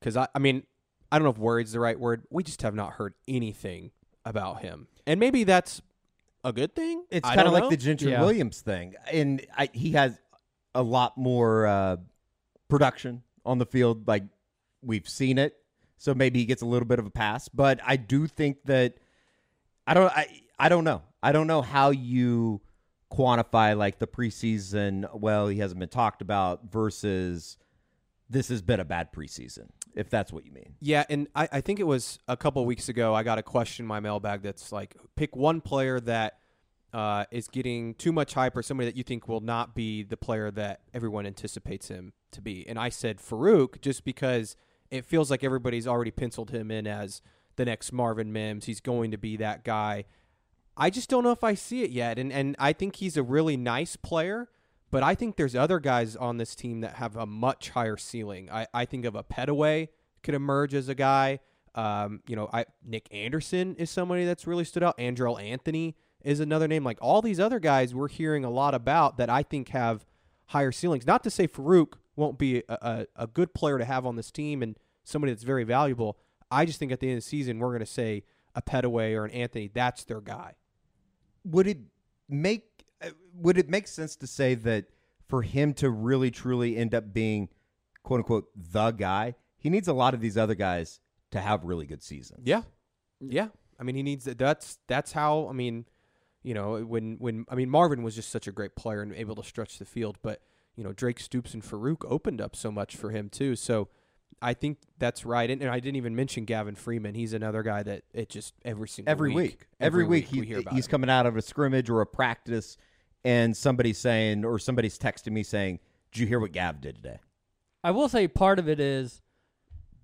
[0.00, 0.62] Because I, I mean,
[1.10, 2.24] I don't know if worried's the right word.
[2.30, 3.90] We just have not heard anything
[4.24, 5.82] about him, and maybe that's
[6.44, 7.04] a good thing.
[7.10, 7.70] It's kind of like know.
[7.70, 8.20] the Gentry Yeah.
[8.20, 10.18] Williams thing, and I, he has
[10.74, 11.96] a lot more uh,
[12.68, 14.06] production on the field.
[14.06, 14.24] Like
[14.82, 15.56] we've seen it,
[15.96, 17.48] so maybe he gets a little bit of a pass.
[17.48, 18.94] But I do think that
[19.86, 21.02] I don't I I don't know.
[21.22, 22.60] I don't know how you
[23.12, 25.12] quantify like the preseason.
[25.14, 27.58] Well, he hasn't been talked about versus
[28.28, 29.68] this has been a bad preseason.
[29.94, 30.74] If that's what you mean.
[30.80, 33.14] Yeah, and I, I think it was a couple weeks ago.
[33.14, 36.38] I got a question in my mailbag that's like, pick one player that
[36.92, 40.16] uh, is getting too much hype, or somebody that you think will not be the
[40.16, 42.66] player that everyone anticipates him to be.
[42.68, 44.56] And I said Farooq, just because
[44.90, 47.22] it feels like everybody's already penciled him in as
[47.56, 48.64] the next Marvin Mims.
[48.64, 50.04] He's going to be that guy.
[50.76, 53.22] I just don't know if I see it yet, and and I think he's a
[53.22, 54.48] really nice player.
[54.90, 58.50] But I think there's other guys on this team that have a much higher ceiling.
[58.50, 59.88] I, I think of a Pettaway
[60.22, 61.40] could emerge as a guy.
[61.74, 64.98] Um, you know, I Nic Anderson is somebody that's really stood out.
[64.98, 66.82] Andrel Anthony is another name.
[66.82, 70.04] Like all these other guys we're hearing a lot about that I think have
[70.46, 71.06] higher ceilings.
[71.06, 74.32] Not to say Farooq won't be a, a, a good player to have on this
[74.32, 76.18] team and somebody that's very valuable.
[76.50, 78.24] I just think at the end of the season we're going to say
[78.56, 80.54] a Pettaway or an Anthony, that's their guy.
[81.44, 81.78] Would it
[82.28, 82.69] make
[83.02, 84.86] Uh, would it make sense to say that
[85.28, 87.48] for him to really truly end up being
[88.02, 91.86] quote unquote the guy, he needs a lot of these other guys to have really
[91.86, 92.42] good seasons.
[92.44, 92.62] Yeah,
[93.20, 93.48] yeah.
[93.78, 95.48] I mean, he needs that's that's how.
[95.48, 95.86] I mean,
[96.42, 99.36] you know, when when I mean Marvin was just such a great player and able
[99.36, 100.42] to stretch the field, but
[100.76, 103.56] you know Drake Stoops and Farooq opened up so much for him too.
[103.56, 103.88] So
[104.42, 105.50] I think that's right.
[105.50, 107.14] And, and I didn't even mention Gavin Freeman.
[107.14, 110.60] He's another guy that it just every single every week, every, week, we he- hear
[110.60, 110.90] about he's him.
[110.90, 112.76] coming out of a scrimmage or a practice,
[113.24, 115.78] and somebody's saying or somebody's texting me saying,
[116.12, 117.18] "Did you hear what Gav did today?"
[117.82, 119.22] I will say part of it is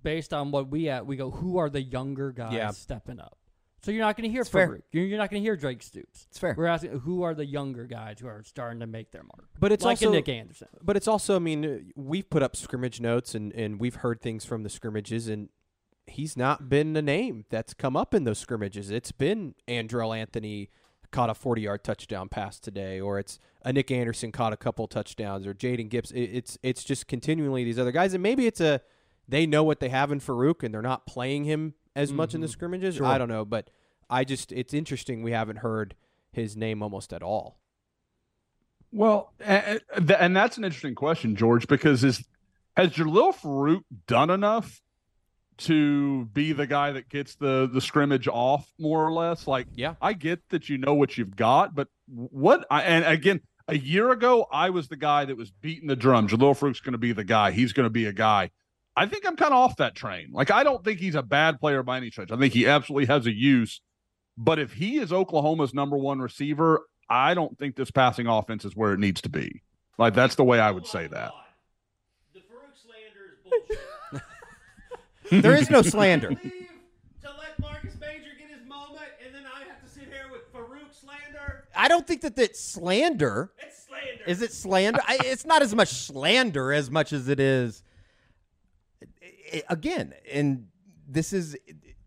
[0.03, 1.07] based on what we at.
[1.07, 2.71] We go, who are the younger guys Yeah.
[2.71, 3.37] stepping up?
[3.83, 4.69] So you're not going to hear It's fair.
[4.69, 4.83] Farooq.
[4.91, 6.27] You're, you're not going to hear Drake Stoops.
[6.31, 6.55] It's fair.
[6.57, 9.49] We're asking who are the younger guys who are starting to make their mark.
[9.61, 10.69] But it's like a also Nic Anderson.
[10.83, 14.21] But it's also, I mean, uh, we've put up scrimmage notes and, and we've heard
[14.21, 15.51] things from the scrimmages, and
[16.07, 18.91] he's not been a name that's come up in those scrimmages.
[18.91, 20.71] It's been Andrel Anthony
[21.17, 24.87] caught a 40 yard touchdown pass today, or it's a Nic Anderson caught a couple
[24.87, 26.13] touchdowns, or Jaden Gibbs.
[26.13, 28.83] It, it's it's just continually these other guys, and maybe it's a
[29.27, 32.43] they know what they have in Farooq and they're not playing him as much in
[32.43, 32.53] the mm-hmm.
[32.53, 33.01] scrimmages.
[33.01, 33.71] I don't know, but
[34.11, 35.95] I just it's interesting we haven't heard
[36.33, 37.59] his name almost at all.
[38.93, 42.25] Well, and, and that's an interesting question, George, because is
[42.77, 44.83] has Jalil Farooq done enough
[45.59, 49.47] to be the guy that gets the the scrimmage off more or less?
[49.47, 49.95] Like, Yeah.
[50.01, 52.67] I get that you know what you've got, but what?
[52.71, 56.29] I, and again, a year ago, I was the guy that was beating the drum.
[56.29, 57.51] Jalil Farooq's going to be the guy.
[57.51, 58.51] He's going to be a guy.
[58.97, 60.29] I think I'm kind of off that train.
[60.33, 62.31] Like, I don't think he's a bad player by any stretch.
[62.33, 63.81] I think he absolutely has a use.
[64.39, 68.75] But if he is Oklahoma's number one receiver, I don't think this passing offense is
[68.77, 69.63] where it needs to be.
[69.99, 71.33] Like that's the way I would say that.
[72.35, 74.23] The Farooq slander is bullshit.
[75.43, 76.31] There is no slander.
[77.23, 80.53] To let Marcus Major get his moment, and then I have to sit here with
[80.53, 81.65] Farooq slander.
[81.75, 83.51] I don't think that that's slander.
[83.59, 84.25] It's slander.
[84.27, 85.01] Is it slander?
[85.05, 87.83] I, it's not as much slander as much as it is.
[89.69, 90.69] Again, and
[91.09, 91.57] this is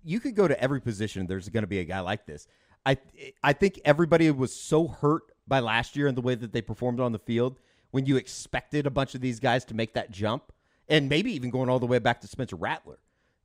[0.04, 1.28] you could go to every position.
[1.28, 2.48] There's going to be a guy like this.
[2.86, 2.98] I
[3.44, 7.00] I think everybody was so hurt by last year and the way that they performed
[7.00, 7.60] on the field
[7.92, 10.52] when you expected a bunch of these guys to make that jump,
[10.88, 13.00] and maybe even going all the way back to Spencer Rattler,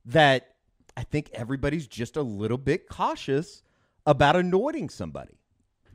[0.05, 0.55] that
[0.97, 3.63] I think everybody's just a little bit cautious
[4.05, 5.39] about anointing somebody.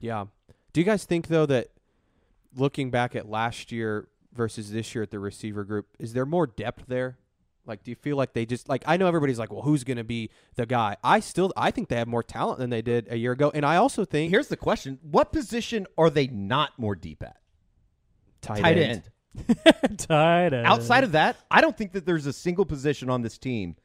[0.01, 0.27] Yeah.
[0.73, 1.69] Do you guys think though that
[2.57, 6.47] looking back at last year versus this year at the receiver group, is there more
[6.47, 7.19] depth there?
[7.67, 8.83] Like, do you feel like they just like?
[8.87, 10.97] I know everybody's like, well, who's going to be the guy?
[11.05, 13.65] I still, I think they have more talent than they did a year ago, and
[13.65, 17.37] I also think Here's the question: What position are they not more deep at?
[18.41, 19.03] tight, Tight end.
[19.49, 19.99] end.
[19.99, 20.67] Tight end.
[20.67, 23.77] Outside of that, I don't think that there's a single position on this team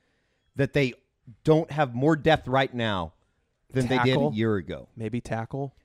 [0.56, 0.94] that they
[1.44, 3.14] don't have more depth right now
[3.72, 4.88] than they did a year ago.
[4.96, 5.76] maybe tackle.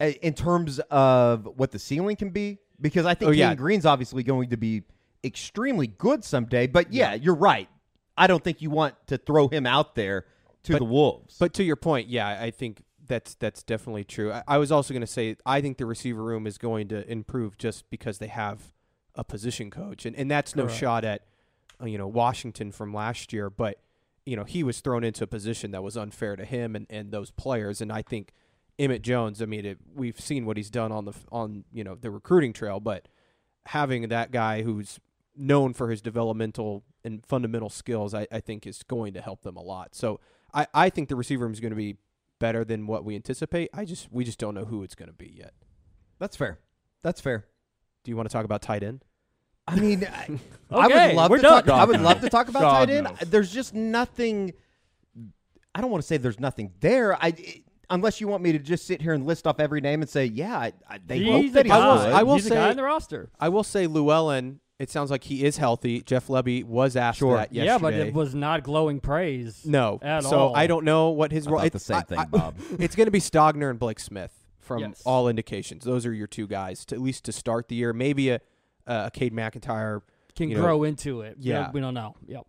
[0.00, 3.54] In terms of what the ceiling can be, because I think Oh, Kane yeah.
[3.54, 4.82] Green's obviously going to be
[5.22, 6.66] extremely good someday.
[6.66, 7.68] But yeah, you're right.
[8.16, 10.26] I don't think you want to throw him out there
[10.64, 11.36] to But- the wolves.
[11.38, 14.32] But to your point, yeah, I think that's that's definitely true.
[14.32, 17.08] I, I was also going to say I think the receiver room is going to
[17.10, 18.72] improve just because they have
[19.14, 20.78] a position coach, and and that's no Correct.
[20.78, 21.22] shot at
[21.84, 23.78] Uh, you know Washington from last year, but
[24.24, 27.10] you know he was thrown into a position that was unfair to him and, and
[27.10, 28.32] those players, and I think
[28.78, 29.40] Emmett Jones.
[29.42, 32.52] I mean, it, we've seen what he's done on the on you know the recruiting
[32.52, 33.08] trail, but
[33.66, 34.98] having that guy who's
[35.36, 39.56] known for his developmental and fundamental skills, I, I think is going to help them
[39.56, 39.94] a lot.
[39.94, 40.20] So
[40.52, 41.96] I, I think the receiver room is going to be
[42.38, 43.70] better than what we anticipate.
[43.74, 45.54] I just we just don't know who it's going to be yet.
[46.18, 46.58] That's fair.
[47.02, 47.46] That's fair.
[48.04, 49.04] Do you want to talk about tight end?
[49.66, 50.38] I mean, I,
[50.70, 51.64] I would love we're to talk.
[51.66, 51.80] done.
[51.80, 53.04] I would love to talk about God tight end.
[53.04, 53.18] knows.
[53.30, 54.52] There's just nothing.
[55.74, 57.16] I don't want to say there's nothing there.
[57.22, 57.34] I
[57.90, 60.24] unless you want me to just sit here and list off every name and say,
[60.26, 61.78] yeah, I, I, they he's hope a that he's guy.
[61.78, 63.30] I will- I will he's a guy say- in the roster.
[63.38, 64.60] I will say Llewellyn.
[64.78, 66.00] It sounds like he is healthy.
[66.02, 67.36] Jeff Lebby was asked Sure.
[67.36, 67.66] that yesterday.
[67.66, 69.64] Yeah, but it was not glowing praise.
[69.64, 70.00] no.
[70.02, 70.56] at so all.
[70.56, 71.58] I don't know what his role.
[71.58, 72.56] thought it- the same I- thing, I- Bob.
[72.80, 75.02] it's going to be Stogner and Blake Smith from Yes.
[75.06, 75.84] all indications.
[75.84, 77.92] Those are your two guys to at least to start the year.
[77.92, 78.40] Maybe a
[78.86, 80.02] a Cade McIntyre,
[80.36, 81.36] Can you know, grow into it.
[81.40, 81.70] Yeah.
[81.72, 82.14] we don't know.
[82.26, 82.46] Yep.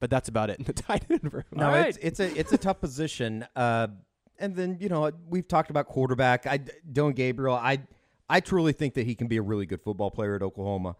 [0.00, 1.44] but that's about it in the tight end room.
[1.52, 3.46] No, All it's it's a it's a tough position.
[3.54, 3.88] Uh,
[4.38, 6.46] and then you know we've talked about quarterback.
[6.46, 6.58] I
[6.90, 7.54] Dillon Gabriel.
[7.54, 7.80] I
[8.28, 10.96] I truly think that he can be a really good football player at Oklahoma.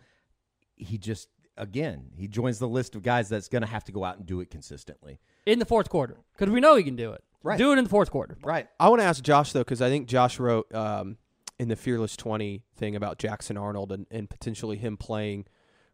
[0.77, 4.05] He just again he joins the list of guys that's going to have to go
[4.05, 5.19] out and do it consistently.
[5.47, 7.23] In the fourth quarter, because we know he can do it.
[7.43, 7.59] Right.
[7.59, 8.39] Do it in the fourth quarter.
[8.45, 8.69] Right.
[8.79, 11.17] I want to ask Josh though, because I think Josh wrote um,
[11.59, 15.47] in the Fearless Twenty thing about Jackson Arnold and, and potentially him playing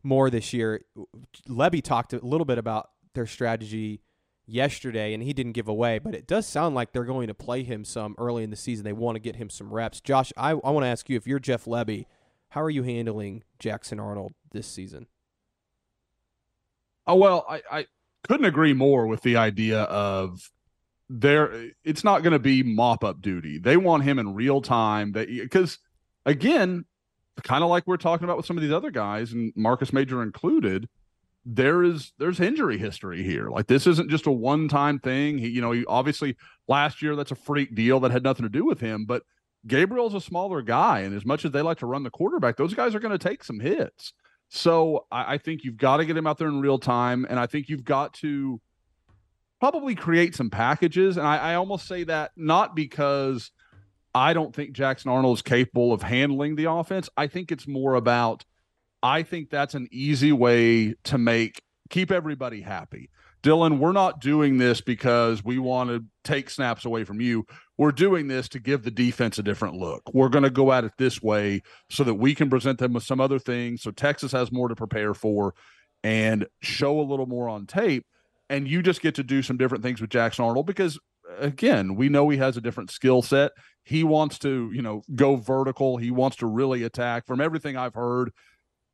[0.03, 0.83] more this year.
[1.49, 4.01] Lebby talked a little bit about their strategy
[4.47, 7.63] yesterday, and he didn't give away, but it does sound like they're going to play
[7.63, 8.85] him some early in the season.
[8.85, 10.01] They want to get him some reps.
[10.01, 12.07] Josh, I, I want to ask you if you're Jeff Lebby,
[12.51, 15.07] how are you handling Jackson Arnold this season?
[17.07, 17.87] Oh well, I, I
[18.27, 20.51] couldn't agree more with the idea of
[21.09, 21.71] there.
[21.85, 23.59] It's not going to be mop up duty.
[23.59, 25.13] They want him in real time.
[25.13, 25.79] That because
[26.27, 26.85] again,
[27.43, 30.23] kind of like we're talking about with some of these other guys, and Marcus Major
[30.23, 30.89] included.
[31.51, 33.49] There is there's injury history here.
[33.49, 35.39] Like this isn't just a one time thing.
[35.39, 36.37] He, you know, he obviously
[36.67, 39.23] last year that's a freak deal that had nothing to do with him, but
[39.67, 42.75] Gabriel's a smaller guy, and as much as they like to run the quarterback, those
[42.75, 44.13] guys are going to take some hits.
[44.49, 47.39] So I, I think you've got to get him out there in real time, and
[47.39, 48.61] I think you've got to
[49.61, 51.17] probably create some packages.
[51.17, 53.51] And I, I almost say that not because
[54.15, 57.09] I don't think Jackson Arnold is capable of handling the offense.
[57.17, 58.45] I think it's more about
[59.03, 63.11] I think that's an easy way to make keep everybody happy.
[63.43, 67.47] Dillon, we're not doing this because we want to take snaps away from you.
[67.77, 70.03] We're doing this to give the defense a different look.
[70.13, 73.05] We're going to go at it this way so that we can present them with
[73.05, 73.83] some other things.
[73.83, 75.55] So Texas has more to prepare for
[76.03, 78.05] and show a little more on tape.
[78.51, 80.99] And you just get to do some different things with Jackson Arnold because,
[81.39, 83.53] again, we know he has a different skill set.
[83.85, 85.97] He wants to, you know, go vertical.
[85.97, 87.27] He wants to really attack.
[87.27, 88.33] From everything I've heard,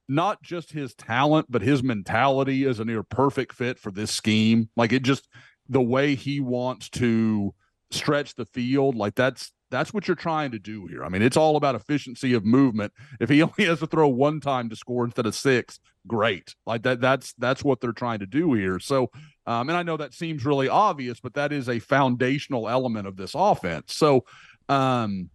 [0.08, 4.68] not just his talent, but his mentality is a near perfect fit for this scheme.
[4.76, 5.28] Like it just
[5.68, 7.54] the way he wants to
[7.90, 11.04] stretch the field, like that's that's what you're trying to do here.
[11.04, 12.92] I mean, it's all about efficiency of movement.
[13.20, 16.54] If he only has to throw one time to score instead of six, great.
[16.66, 18.78] Like that that's that's what they're trying to do here.
[18.78, 19.10] So
[19.46, 23.16] um, and I know that seems really obvious, but that is a foundational element of
[23.16, 23.94] this offense.
[23.94, 24.24] So
[24.68, 25.30] um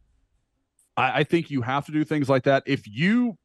[0.96, 2.64] I, I think you have to do things like that.
[2.66, 3.38] If you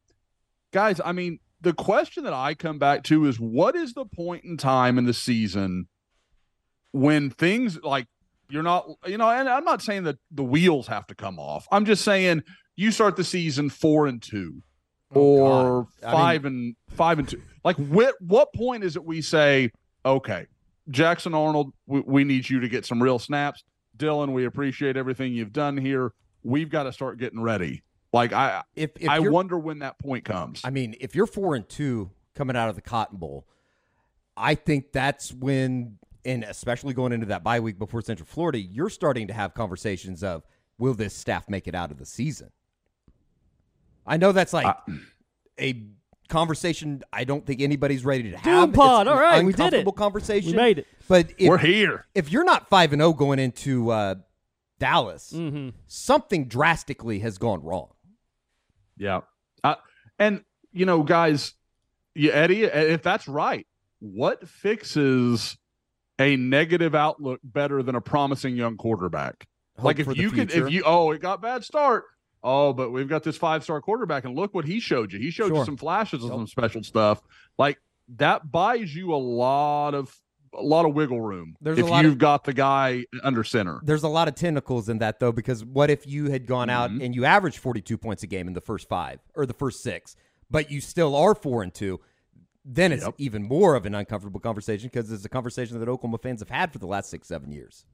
[0.71, 4.43] guys, I mean, the question that I come back to is what is the point
[4.43, 5.87] in time in the season
[6.91, 8.07] when things like
[8.49, 11.67] you're not, you know, and I'm not saying that the wheels have to come off.
[11.71, 12.43] I'm just saying
[12.75, 14.61] you start the season four and two
[15.13, 16.07] oh, or God.
[16.07, 17.41] I five and five and two.
[17.63, 19.71] Like, what what point is it we say,
[20.05, 20.47] okay,
[20.89, 23.63] Jackson Arnold, we, we need you to get some real snaps.
[23.97, 26.11] Dillon, we appreciate everything you've done here.
[26.43, 27.81] We've got to start getting ready.
[28.13, 30.61] Like I, If, if I wonder when that point comes.
[30.63, 33.47] I mean, if you're four and two coming out of the Cotton Bowl,
[34.37, 38.89] I think that's when, and especially going into that bye week before Central Florida, you're
[38.89, 40.43] starting to have conversations of
[40.77, 42.49] will this staff make it out of the season?
[44.05, 44.75] I know that's like
[45.59, 45.83] a
[46.27, 48.73] conversation I don't think anybody's ready to have.
[48.73, 49.63] pod, It's all an right, we did it.
[49.65, 50.51] uncomfortable Conversation.
[50.51, 50.87] We made it.
[51.07, 52.05] But if, We're here.
[52.15, 54.15] if you're not five and zero going into uh,
[54.79, 55.69] Dallas, Mm-hmm.
[55.87, 57.89] something drastically has gone wrong.
[58.97, 59.21] Yeah.
[59.63, 59.75] Uh,
[60.19, 61.53] and, you know, guys,
[62.15, 63.65] yeah, Eddie, if that's right,
[63.99, 65.57] what fixes
[66.19, 69.47] a negative outlook better than a promising young quarterback?
[69.77, 72.05] Hope like if you could, if you, oh, it got bad start.
[72.43, 75.19] Oh, but we've got this five star quarterback, and look what he showed you.
[75.19, 77.21] He showed you some flashes of some special stuff.
[77.57, 77.79] Like
[78.17, 80.15] that buys you a lot of
[80.57, 81.57] a lot of wiggle room.
[81.59, 83.81] There's a if you've of- got the guy under center.
[83.83, 86.91] there's a lot of tentacles in that though because what if you had gone out
[86.91, 87.03] Mhm.
[87.03, 90.15] and you averaged 42 points a game in the first five or the first six
[90.49, 91.99] but you still are four and two
[92.67, 93.13] then it's Yep.
[93.19, 96.73] even more of an uncomfortable conversation because it's a conversation that oklahoma fans have had
[96.73, 97.85] for the last six seven years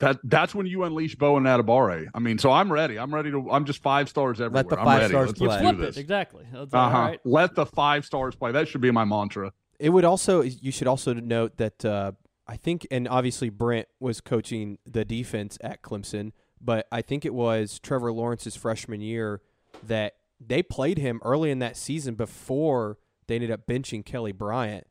[0.00, 2.06] That that's when you unleash Bo and Adebawore.
[2.14, 2.98] I mean, so I'm ready.
[3.00, 3.50] I'm ready to.
[3.50, 4.62] I'm just five stars everywhere.
[4.62, 5.12] Let the I'm five ready.
[5.12, 5.48] stars Let's, play.
[5.48, 5.96] let's do this.
[5.96, 6.44] Exactly.
[6.52, 6.98] That's uh-huh.
[6.98, 7.20] right.
[7.24, 8.52] Let the five stars play.
[8.52, 9.52] That should be my mantra.
[9.80, 12.12] It would also you should also note that uh,
[12.46, 16.30] I think and obviously Brent was coaching the defense at Clemson,
[16.60, 19.40] but I think it was Trevor Lawrence's freshman year
[19.84, 24.86] that they played him early in that season before they ended up benching Kelly Bryant.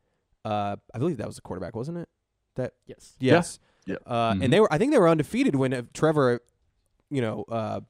[0.46, 2.10] Uh, I believe that was the quarterback, wasn't it?
[2.56, 3.16] That Yes.
[3.20, 3.98] yes, Yeah.
[4.06, 4.44] Uh, Mhm.
[4.46, 6.40] and they were I think they were undefeated when uh, Trevor,
[7.10, 7.82] you know, uh,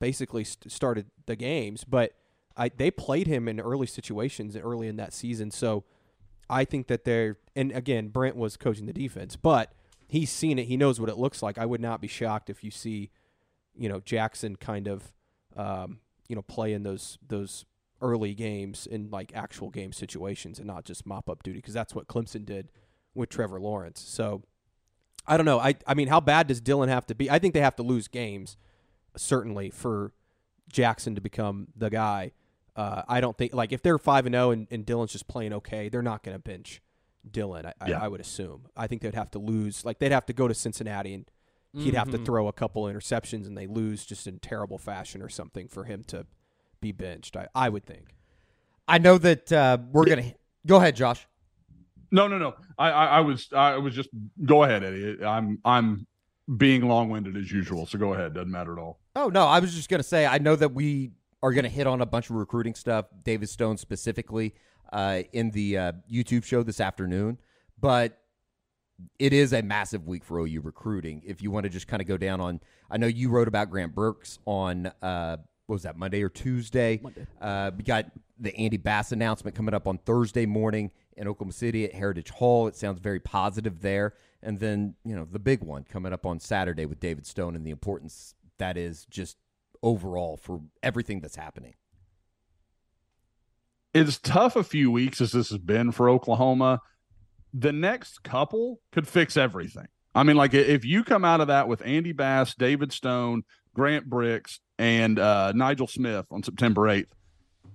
[0.00, 2.12] basically st- started the games, but
[2.56, 5.84] I they played him in early situations early in that season, so
[6.48, 9.72] I think that they're and again Brent was coaching the defense, but
[10.08, 11.58] he's seen it, he knows what it looks like.
[11.58, 13.10] I would not be shocked if you see,
[13.76, 15.12] you know, Jackson kind of,
[15.56, 17.64] um, you know, play in those those
[18.02, 21.94] early games in like actual game situations and not just mop up duty because that's
[21.94, 22.68] what Clemson did
[23.14, 24.00] with Trevor Lawrence.
[24.00, 24.42] So
[25.26, 25.58] I don't know.
[25.58, 27.30] I I mean, how bad does Dillon have to be?
[27.30, 28.56] I think they have to lose games,
[29.16, 30.12] certainly for
[30.70, 32.32] Jackson to become the guy.
[32.74, 35.88] Uh, I don't think like if they're five and zero and Dillon's just playing okay,
[35.88, 36.82] they're not going to bench
[37.28, 37.64] Dillon.
[37.66, 38.00] I, Yeah.
[38.00, 38.66] I, I would assume.
[38.76, 39.84] I think they'd have to lose.
[39.84, 41.30] Like they'd have to go to Cincinnati and
[41.72, 42.24] he'd have to Mhm.
[42.26, 46.04] throw a couple interceptions and they lose just in terrible fashion or something for him
[46.04, 46.26] to
[46.86, 47.36] be benched.
[47.36, 48.14] I, I would think.
[48.88, 50.34] I know that uh, we're gonna
[50.66, 51.26] go ahead, Josh.
[52.12, 52.54] No, no, no.
[52.78, 54.08] I, I, I was, I was just
[54.44, 55.24] go ahead, Eddie.
[55.24, 56.06] I'm, I'm
[56.56, 57.86] being long-winded as usual.
[57.86, 58.34] So go ahead.
[58.34, 59.00] Doesn't matter at all.
[59.16, 61.12] Oh no, I was just gonna say I know that we
[61.42, 64.54] are gonna hit on a bunch of recruiting stuff, David Stone specifically,
[64.92, 67.38] uh, in the uh, YouTube show this afternoon.
[67.78, 68.18] But
[69.18, 71.22] it is a massive week for OU recruiting.
[71.26, 72.60] If you want to just kind of go down on,
[72.90, 75.36] I know you wrote about Grant Brooks on uh,
[75.66, 77.00] what was that Monday or Tuesday?
[77.02, 77.26] Monday.
[77.40, 78.06] Uh, we got
[78.38, 82.66] the Andy Bass announcement coming up on Thursday morning in Oklahoma City at Heritage Hall.
[82.68, 84.14] It sounds very positive there.
[84.42, 87.66] And then, you know, the big one coming up on Saturday with David Stone and
[87.66, 89.36] the importance that is just
[89.82, 91.74] overall for everything that's happening.
[93.92, 96.82] It's tough a few weeks as this has been for Oklahoma,
[97.52, 99.88] the next couple could fix everything.
[100.14, 103.44] I mean, like if you come out of that with Andy Bass, David Stone,
[103.74, 107.08] Grant Brooks, and uh, Nigel Smith on September 8th,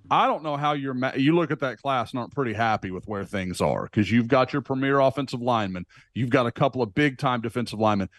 [0.09, 0.93] I don't know how you're.
[0.93, 4.11] Ma- you look at that class and aren't pretty happy with where things are because
[4.11, 8.09] you've got your premier offensive lineman, you've got a couple of big time defensive linemen.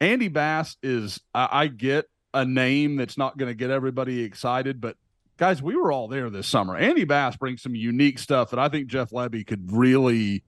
[0.00, 1.20] Andy Bass is.
[1.34, 4.96] I, I get a name that's not going to get everybody excited, but
[5.36, 6.76] guys, we were all there this summer.
[6.76, 10.44] Andy Bass brings some unique stuff that I think Jeff Lebby could really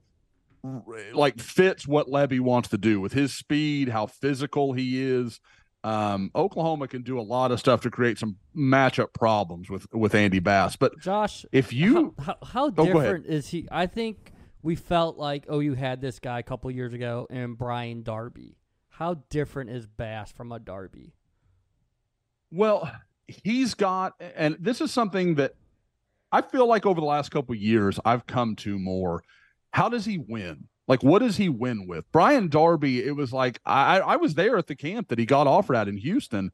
[1.13, 5.41] like fits what Lebby wants to do with his speed, how physical he is.
[5.83, 10.15] Um, Oklahoma can do a lot of stuff to create some matchup problems with with
[10.15, 10.75] Andy Bass.
[10.75, 12.93] But Josh, if you how, how, how ahead.
[12.93, 13.67] different is he?
[13.69, 14.31] I think
[14.61, 18.57] we felt like oh, you had this guy a couple years ago and Brian Darby.
[18.89, 21.13] How different is Bass from a Darby?
[22.51, 22.89] Well,
[23.27, 25.55] he's got, and this is something that
[26.31, 29.23] I feel like over the last couple of years I've come to more.
[29.71, 30.67] How does he win?
[30.87, 32.05] Like, what does he win with?
[32.11, 35.47] Brian Darby, it was like I, I was there at the camp that he got
[35.47, 36.51] offered at in Houston,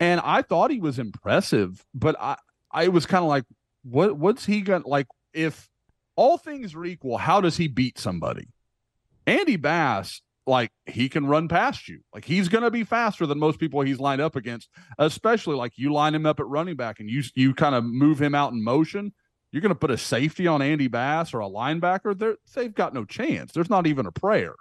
[0.00, 2.36] and I thought he was impressive, but I,
[2.70, 3.44] I was kind of like,
[3.84, 5.06] what, what's he gonna like?
[5.32, 5.70] If
[6.16, 8.48] all things are equal, how does he beat somebody?
[9.26, 12.00] Andy Bass, like he can run past you.
[12.12, 15.92] Like he's to be faster than most people he's lined up against, especially like you
[15.92, 18.62] line him up at running back and you you kind of move him out in
[18.62, 19.12] motion.
[19.52, 22.36] You're going to put a safety on Andy Bass or a linebacker.
[22.54, 23.52] They've got no chance.
[23.52, 24.54] There's not even a prayer.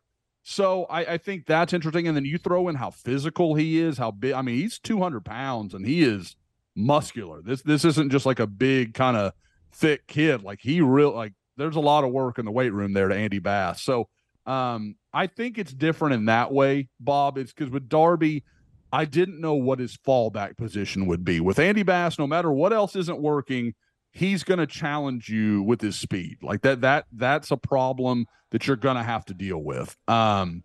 [0.44, 2.08] So I, I think that's interesting.
[2.08, 4.34] And then you throw in how physical he is, how big.
[4.34, 6.36] I mean, he's 200 pounds and he is
[6.76, 7.42] muscular.
[7.42, 9.34] This this isn't just like a big kind of
[9.72, 10.44] thick kid.
[10.44, 13.16] Like he real like there's a lot of work in the weight room there to
[13.16, 13.82] Andy Bass.
[13.82, 14.10] So
[14.46, 17.38] um, I think it's different in that way, Bob.
[17.38, 18.44] It's because with Darby,
[18.92, 21.40] I didn't know what his fallback position would be.
[21.40, 23.76] With Andy Bass, no matter what else isn't working,
[24.12, 26.38] he's going to challenge you with his speed.
[26.42, 29.98] Like that, that that's a problem that you're going to have to deal with.
[30.08, 30.64] Um,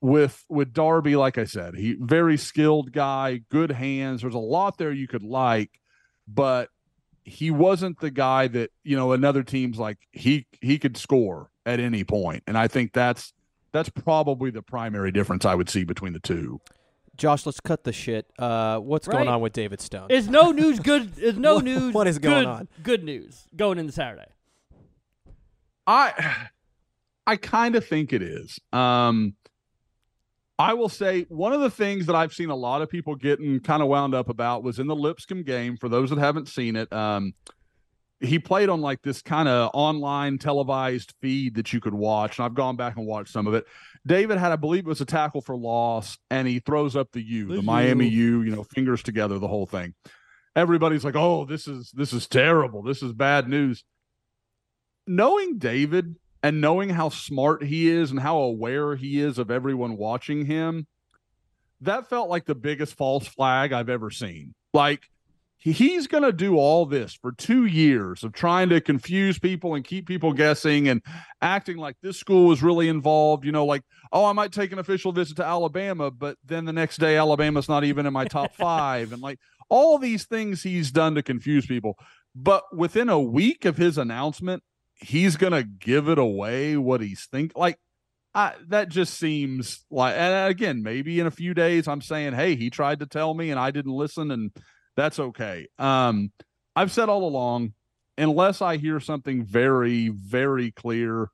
[0.00, 4.22] with with Darby, like I said, he very skilled guy, good hands.
[4.22, 5.80] There's a lot there you could like,
[6.26, 6.70] but
[7.24, 11.80] he wasn't the guy that you know another team's like he he could score at
[11.80, 13.34] any point, and I think that's
[13.72, 16.60] that's probably the primary difference I would see between the two.
[17.20, 18.26] Josh, let's cut the shit.
[18.38, 20.10] Uh, what's going on with David Stone?
[20.10, 21.18] Is no news good?
[21.18, 21.94] Is no What- news?
[21.94, 22.68] what is going good- on?
[22.82, 24.24] Good news going into Saturday.
[25.86, 26.46] I
[27.26, 28.58] I kind of think it is.
[28.72, 29.34] Um
[30.58, 33.60] I will say one of the things that I've seen a lot of people getting
[33.60, 35.76] kind of wound up about was in the Lipscomb game.
[35.76, 37.32] For those that haven't seen it, um,
[38.20, 42.44] he played on like this kind of online televised feed that you could watch, and
[42.44, 43.64] I've gone back and watched some of it.
[44.06, 47.22] David had, I believe, it was a tackle for loss, and he throws up the
[47.22, 48.38] U, the, The Miami U.
[48.38, 49.94] U, you know, fingers together, the whole thing.
[50.56, 52.82] Everybody's like, "Oh, this is this is terrible.
[52.82, 53.84] This is bad news."
[55.10, 59.96] knowing David and knowing how smart he is and how aware he is of everyone
[59.96, 60.86] watching him,
[61.82, 64.54] that felt like the biggest false flag I've ever seen.
[64.72, 65.02] Like
[65.60, 69.84] he's going to do all this for two years of trying to confuse people and
[69.84, 71.02] keep people guessing and
[71.42, 73.44] acting like this school was really involved.
[73.44, 76.72] You know, like, oh, I might take an official visit to Alabama, but then the
[76.72, 79.12] next day, Alabama's not even in my top five.
[79.12, 79.38] And like
[79.68, 81.96] all these things he's done to confuse people.
[82.34, 84.62] But within a week of his announcement,
[84.94, 87.78] he's going to give it away what he's think like.
[88.32, 92.54] I, that just seems like, and again, maybe in a few days, I'm saying, hey,
[92.54, 94.52] he tried to tell me and I didn't listen, and
[94.96, 95.68] that's okay.
[95.78, 96.32] Um,
[96.76, 97.74] I've said all along,
[98.18, 101.28] unless I hear something very, very clear,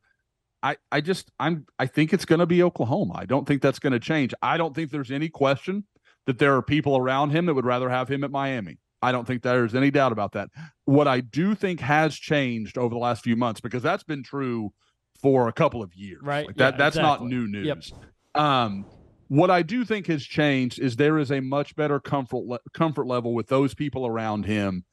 [0.63, 3.15] I, I just, I'm, I think it's going to be Oklahoma.
[3.17, 4.35] I don't think that's going to change.
[4.43, 5.85] I don't think there's any question
[6.27, 8.79] that there are people around him that would rather have him at Miami.
[9.03, 10.49] I don't think there's any doubt about that.
[10.87, 14.73] What I do think has changed over the last few months, because that's been true
[15.21, 16.23] for a couple of years.
[16.23, 16.47] Right.
[16.47, 17.27] Like that Yeah, that's exactly.
[17.27, 17.93] not new news.
[18.35, 18.43] Yep.
[18.43, 18.87] Um,
[19.29, 23.07] what I do think has changed is there is a much better comfort le- comfort
[23.07, 24.85] level with those people around him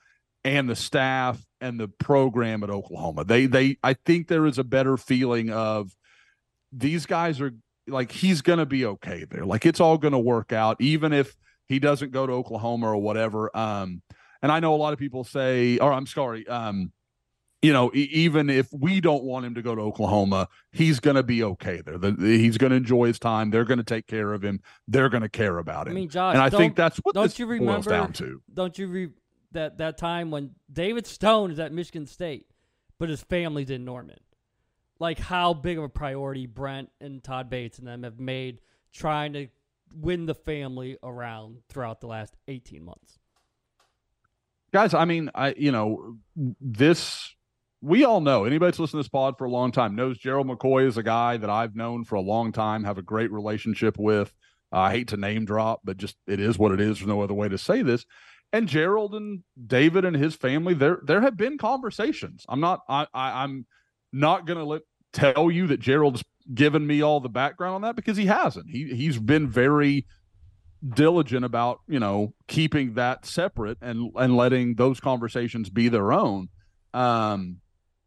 [0.43, 3.23] and the staff and the program at Oklahoma.
[3.23, 5.91] They they I think there is a better feeling of
[6.71, 7.51] these guys are
[7.87, 9.45] like he's going to be okay there.
[9.45, 11.35] Like it's all going to work out even if
[11.67, 13.55] he doesn't go to Oklahoma or whatever.
[13.55, 14.01] Um
[14.41, 16.91] and I know a lot of people say or I'm sorry um
[17.63, 21.23] you know, even if we don't want him to go to Oklahoma, he's going to
[21.23, 21.97] be okay there.
[21.97, 23.49] The, he's going to enjoy his time.
[23.51, 24.59] They're going to take care of him.
[24.87, 25.93] They're going to care about him.
[25.93, 28.41] I mean, Josh, and I think that's what don't this you boils remember- down to.
[28.53, 29.09] Don't you re-
[29.53, 32.47] that that time when David Stone is at Michigan State,
[32.99, 34.19] but his family's in Norman?
[34.99, 38.59] Like how big of a priority Brent and Todd Bates and them have made
[38.93, 39.47] trying to
[39.93, 43.19] win the family around throughout the last eighteen months.
[44.71, 47.35] guys i mean i you know this
[47.83, 50.47] we all know anybody that's listened to this pod for a long time knows gerald
[50.47, 53.97] mccoy is a guy that i've known for a long time have a great relationship
[53.99, 54.33] with.
[54.71, 56.97] Uh, i hate to name drop but just it is what it is.
[56.97, 58.05] There's no other way to say this.
[58.51, 62.45] And gerald and david and his family there there have been conversations.
[62.47, 63.65] I'm not i, I i'm
[64.11, 66.23] not gonna let tell you that gerald's
[66.53, 68.69] given me all the background on that because he hasn't.
[68.69, 70.05] He he's been very
[70.87, 76.49] diligent about you know keeping that separate and and letting those conversations be their own.
[76.93, 77.61] Um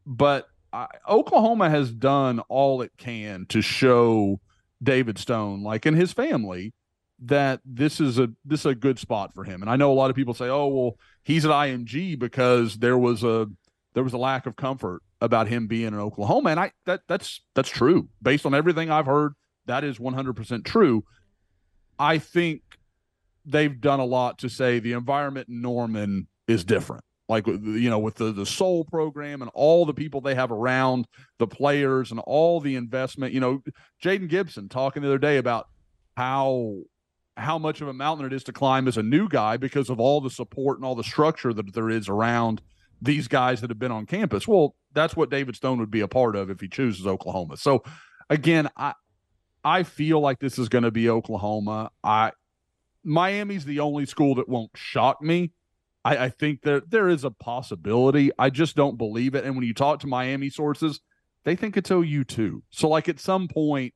[0.06, 4.40] but I, oklahoma has done all it can to show
[4.82, 6.72] david stone like and his family
[7.18, 9.62] that this is a this is a good spot for him.
[9.62, 12.98] And i know a lot of people say oh well he's at img because there
[12.98, 13.46] was a
[13.94, 16.50] there was a lack of comfort about him being in oklahoma.
[16.50, 18.08] And i that that's that's true.
[18.20, 19.32] Based on everything i've heard
[19.66, 21.04] that is 100% true.
[21.98, 22.62] I think
[23.44, 27.02] they've done a lot to say the environment in Norman is different.
[27.28, 31.06] Like you know, with the the Soul program and all the people they have around
[31.38, 33.32] the players and all the investment.
[33.32, 33.62] You know,
[34.02, 35.66] Jayden Gibson talking the other day about
[36.16, 36.82] how
[37.36, 40.00] how much of a mountain it is to climb as a new guy because of
[40.00, 42.62] all the support and all the structure that there is around
[43.02, 44.48] these guys that have been on campus.
[44.48, 47.56] Well, that's what David Stone would be a part of if he chooses Oklahoma.
[47.56, 47.82] So
[48.30, 48.94] again, I
[49.64, 51.90] I feel like this is going to be Oklahoma.
[52.02, 52.32] I
[53.04, 55.52] Miami's the only school that won't shock me.
[56.06, 58.30] I, I think that there is a possibility.
[58.38, 59.44] I just don't believe it.
[59.44, 61.00] And when you talk to Miami sources,
[61.44, 62.62] they think it's OU too.
[62.70, 63.92] So like at some point,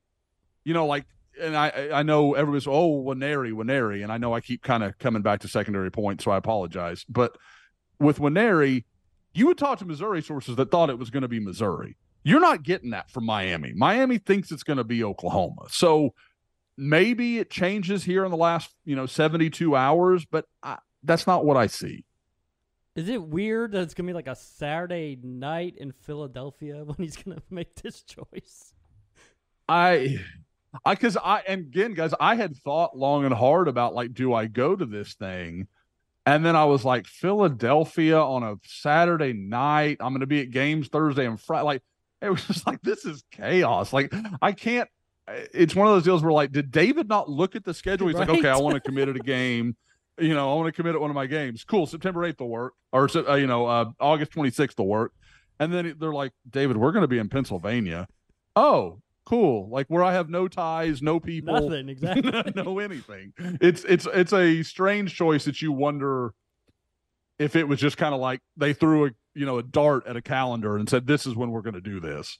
[0.65, 1.05] you know, like
[1.41, 4.99] and I I know everybody's oh Nwaneri Nwaneri, and I know I keep kind of
[4.99, 7.05] coming back to secondary points, so I apologize.
[7.07, 7.37] But
[7.97, 8.83] with Nwaneri,
[9.33, 11.95] you would talk to Missouri sources that thought it was going to be Missouri.
[12.23, 13.71] You're not getting that from Miami.
[13.73, 15.67] Miami thinks it's going to be Oklahoma.
[15.69, 16.13] So
[16.77, 21.45] maybe it changes here in the last, you know, 72 hours, but I, that's not
[21.45, 22.05] what I see.
[22.95, 27.15] Is it weird that it's gonna be like a Saturday night in Philadelphia when he's
[27.15, 28.73] gonna make this choice?
[29.67, 30.19] I
[30.85, 34.33] I cuz I and again guys, I had thought long and hard about like do
[34.33, 35.67] I go to this thing?
[36.25, 39.97] And then I was like Philadelphia on a Saturday night.
[39.99, 41.63] I'm going to be at games Thursday and Friday.
[41.63, 41.83] Like
[42.21, 43.91] it was just like this is chaos.
[43.91, 44.87] Like I can't
[45.27, 48.07] it's one of those deals where like did David not look at the schedule?
[48.07, 49.75] He's like, "Okay, I want to commit at a game.
[50.21, 51.63] You know, I want to commit at one of my games.
[51.63, 55.13] Cool, September 8th will work or uh, you know, uh, August 26th will work."
[55.59, 58.07] And then they're like, "David, we're going to be in Pennsylvania."
[58.55, 59.69] Oh, cool.
[59.69, 62.53] Like where I have no ties, no people, Nothing exactly.
[62.55, 63.33] no anything.
[63.59, 66.33] It's it's it's a strange choice that you wonder
[67.39, 70.15] if it was just kind of like they threw a you know a dart at
[70.15, 72.37] a calendar and said this is when we're going to do this.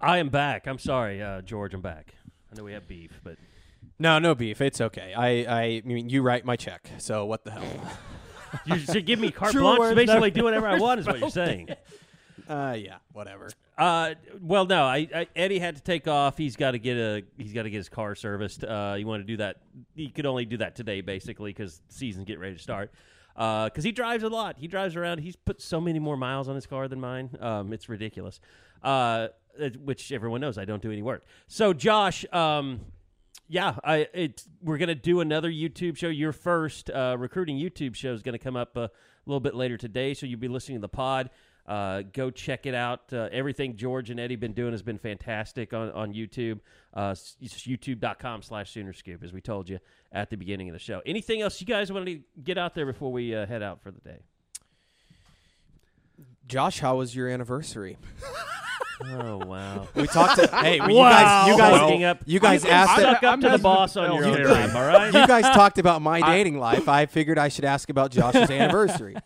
[0.00, 0.66] I am back.
[0.66, 1.74] I'm sorry, uh, George.
[1.74, 2.14] I'm back.
[2.50, 3.36] I know we have beef, but
[3.98, 4.60] No, no beef.
[4.60, 5.14] It's okay.
[5.14, 6.90] I, I mean, you write my check.
[6.98, 7.64] So what the hell?
[8.66, 11.00] you should give me carte True blanche to words, basically do whatever I want.
[11.00, 11.68] Is what you're saying.
[12.48, 13.48] Uh, yeah, whatever.
[13.76, 16.38] Uh, well, no, I, I Eddie had to take off.
[16.38, 18.64] He's got to get a he's got to get his car serviced.
[18.64, 19.56] Uh, you want to do that?
[19.94, 22.92] He could only do that today, basically, because season's getting ready to start.
[23.34, 24.56] Because he drives a lot.
[24.58, 25.18] He drives around.
[25.18, 27.30] He's put so many more miles on his car than mine.
[27.40, 28.40] Um, it's ridiculous.
[28.82, 29.28] Uh,
[29.84, 31.24] which everyone knows I don't do any work.
[31.46, 32.80] So, Josh, um,
[33.48, 36.08] yeah, I it's we're gonna do another YouTube show.
[36.08, 38.90] Your first uh, recruiting YouTube show is gonna come up a
[39.26, 41.30] little bit later today, so you'll be listening to the pod.
[41.66, 43.12] Uh, go check it out.
[43.12, 46.60] Uh, everything George and Eddie been doing has been fantastic on, on YouTube.
[46.94, 47.10] Uh,
[47.42, 49.80] youtube.com slash Sooner Scoop, as we told you
[50.12, 51.02] at the beginning of the show.
[51.04, 53.90] Anything else you guys want to get out there before we uh, head out for
[53.90, 54.18] the day?
[56.46, 57.98] Josh, how was your anniversary?
[59.04, 59.88] Oh wow!
[59.94, 60.40] We talked.
[60.40, 61.46] To, hey, when Wow.
[61.46, 62.22] you guys, you Fucking guys, up.
[62.26, 62.90] you guys I'm- asked.
[62.90, 64.44] I'm it- Suck up I'm to the boss on your Terry.
[64.44, 65.06] time, all right?
[65.12, 66.88] you guys talked about my dating life.
[66.88, 69.16] I figured I should ask about Josh's anniversary.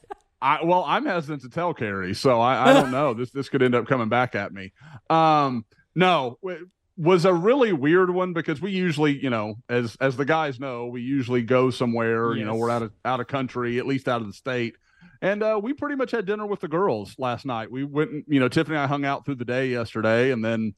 [0.42, 3.14] I, well, I'm hesitant to tell Carey, so I, I don't know.
[3.14, 4.72] This this could end up coming back at me.
[5.08, 5.64] Um,
[5.94, 6.60] no, it
[6.96, 10.86] was a really weird one because we usually, you know, as as the guys know,
[10.86, 12.34] we usually go somewhere.
[12.34, 14.76] You know, we're out of out of country, at least out of the state.
[15.22, 17.70] And uh, we pretty much had dinner with the girls last night.
[17.70, 20.74] We went, you know, Tiffany and I hung out through the day yesterday, and then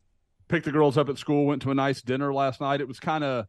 [0.48, 1.47] picked the girls up at school.
[1.47, 2.81] Went to a nice dinner last night.
[2.81, 3.47] It was kind of,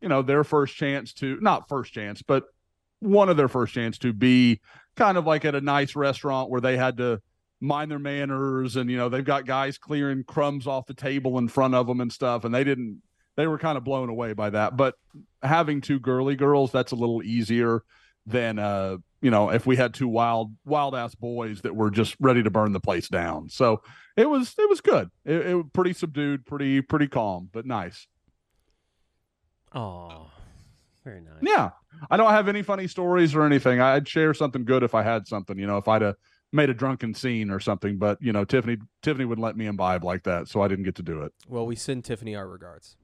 [0.00, 2.44] you know, their first chance to not first chance, but
[3.00, 4.60] one of their first chance to be
[4.96, 7.20] kind of like at a nice restaurant where they had to
[7.60, 11.46] mind their manners and you know they've got guys clearing crumbs off the table in
[11.46, 13.02] front of them and stuff and they didn't
[13.36, 14.94] they were kind of blown away by that but
[15.42, 17.82] having two girly girls that's a little easier
[18.26, 22.16] than uh you know if we had two wild wild ass boys that were just
[22.20, 23.82] ready to burn the place down so
[24.16, 28.06] it was it was good it, it was pretty subdued pretty pretty calm but nice
[29.72, 30.26] Oh,
[31.04, 31.34] very nice.
[31.42, 31.70] Yeah.
[32.10, 33.80] I don't have any funny stories or anything.
[33.80, 36.16] I'd share something good if I had something, you know, if I'd have
[36.52, 40.02] made a drunken scene or something, but you know, Tiffany Tiffany wouldn't let me imbibe
[40.02, 41.32] like that, so I didn't get to do it.
[41.48, 42.96] Well, we send Tiffany our regards.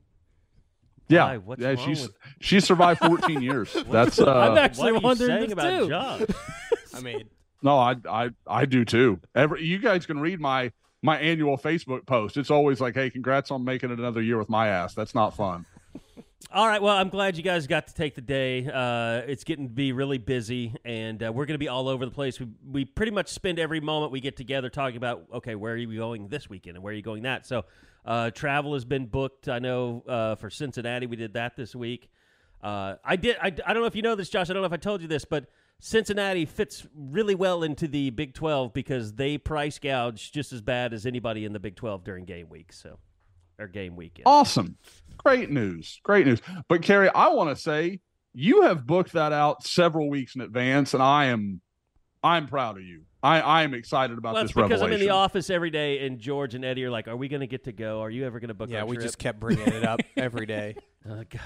[1.08, 1.24] Yeah.
[1.24, 1.36] Why?
[1.38, 3.76] What's yeah, wrong she's with- she survived 14 years.
[3.90, 5.88] That's I'm uh actually what you wondering saying this about too.
[5.88, 6.22] Josh?
[6.94, 7.24] I mean,
[7.62, 9.20] no, I I I do too.
[9.34, 10.72] Every you guys can read my
[11.02, 12.36] my annual Facebook post.
[12.36, 15.36] It's always like, "Hey, congrats on making it another year with my ass." That's not
[15.36, 15.66] fun.
[16.52, 16.80] All right.
[16.80, 18.66] Well, I'm glad you guys got to take the day.
[18.72, 22.04] Uh, it's getting to be really busy, and uh, we're going to be all over
[22.04, 22.38] the place.
[22.38, 25.76] We, we pretty much spend every moment we get together talking about, okay, where are
[25.76, 27.46] you going this weekend and where are you going that?
[27.46, 27.64] So
[28.04, 29.48] uh, travel has been booked.
[29.48, 32.10] I know uh, for Cincinnati, we did that this week.
[32.62, 33.36] Uh, I did.
[33.42, 34.48] I, I don't know if you know this, Josh.
[34.48, 35.46] I don't know if I told you this, but
[35.80, 40.94] Cincinnati fits really well into the Big 12 because they price gouge just as bad
[40.94, 42.72] as anybody in the Big 12 during game week.
[42.72, 42.98] So,
[43.58, 44.24] or game weekend.
[44.26, 44.76] Awesome.
[45.18, 46.00] Great news.
[46.02, 46.40] Great news.
[46.68, 48.00] But Carey, I want to say
[48.32, 51.60] you have booked that out several weeks in advance, and I am
[52.22, 53.02] I'm proud of you.
[53.22, 56.06] I, I am excited about Well, this it's because I'm in the office every day,
[56.06, 58.00] and George and Eddie are like, "Are we going to get to go?
[58.02, 60.00] Are you ever going to book?" yeah, our we trip?" just kept bringing it up
[60.16, 60.76] every day.
[61.08, 61.40] Oh, God,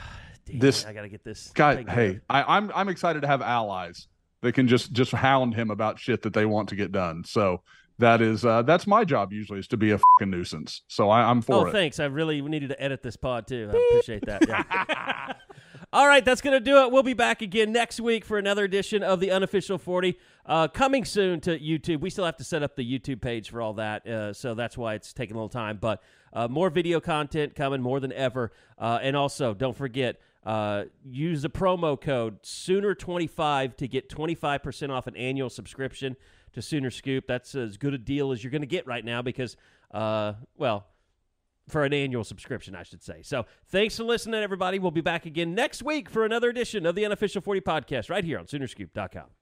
[0.47, 1.51] damn This- it, I got to get this.
[1.55, 2.23] God, taken hey, care.
[2.29, 4.09] I, I'm I'm excited to have allies
[4.43, 7.25] that can just just hound him about shit that they want to get done.
[7.25, 7.63] So
[8.01, 10.83] that is uh, that's my job usually is to be a fucking nuisance.
[10.89, 11.73] So I, I'm for Oh, it.
[11.73, 12.01] thanks.
[12.01, 13.71] I really needed to edit this pod too.
[13.73, 14.47] I appreciate that.
[14.49, 15.33] Yeah.
[15.93, 16.93] All right, that's going to do it.
[16.93, 20.17] We'll be back again next week for another edition of the unofficial 40.
[20.47, 22.01] Uh, coming soon to YouTube.
[22.01, 24.79] We still have to set up the YouTube page for all that, uh, so that's
[24.79, 25.79] why it's taking a little time.
[25.81, 26.01] But
[26.33, 28.53] uh, more video content coming more than ever.
[28.79, 35.07] Uh, and also, don't forget, uh, use the promo code Sooner25 to get 25% off
[35.07, 36.17] an annual subscription
[36.53, 37.27] to Sooner Scoop.
[37.27, 39.57] That's as good a deal as you're going to get right now because,
[39.93, 40.87] uh, well,
[41.69, 43.23] for an annual subscription, I should say.
[43.23, 44.79] So thanks for listening, everybody.
[44.79, 48.25] We'll be back again next week for another edition of the Unofficial 40 podcast right
[48.25, 49.40] here on Soonerscoop.com.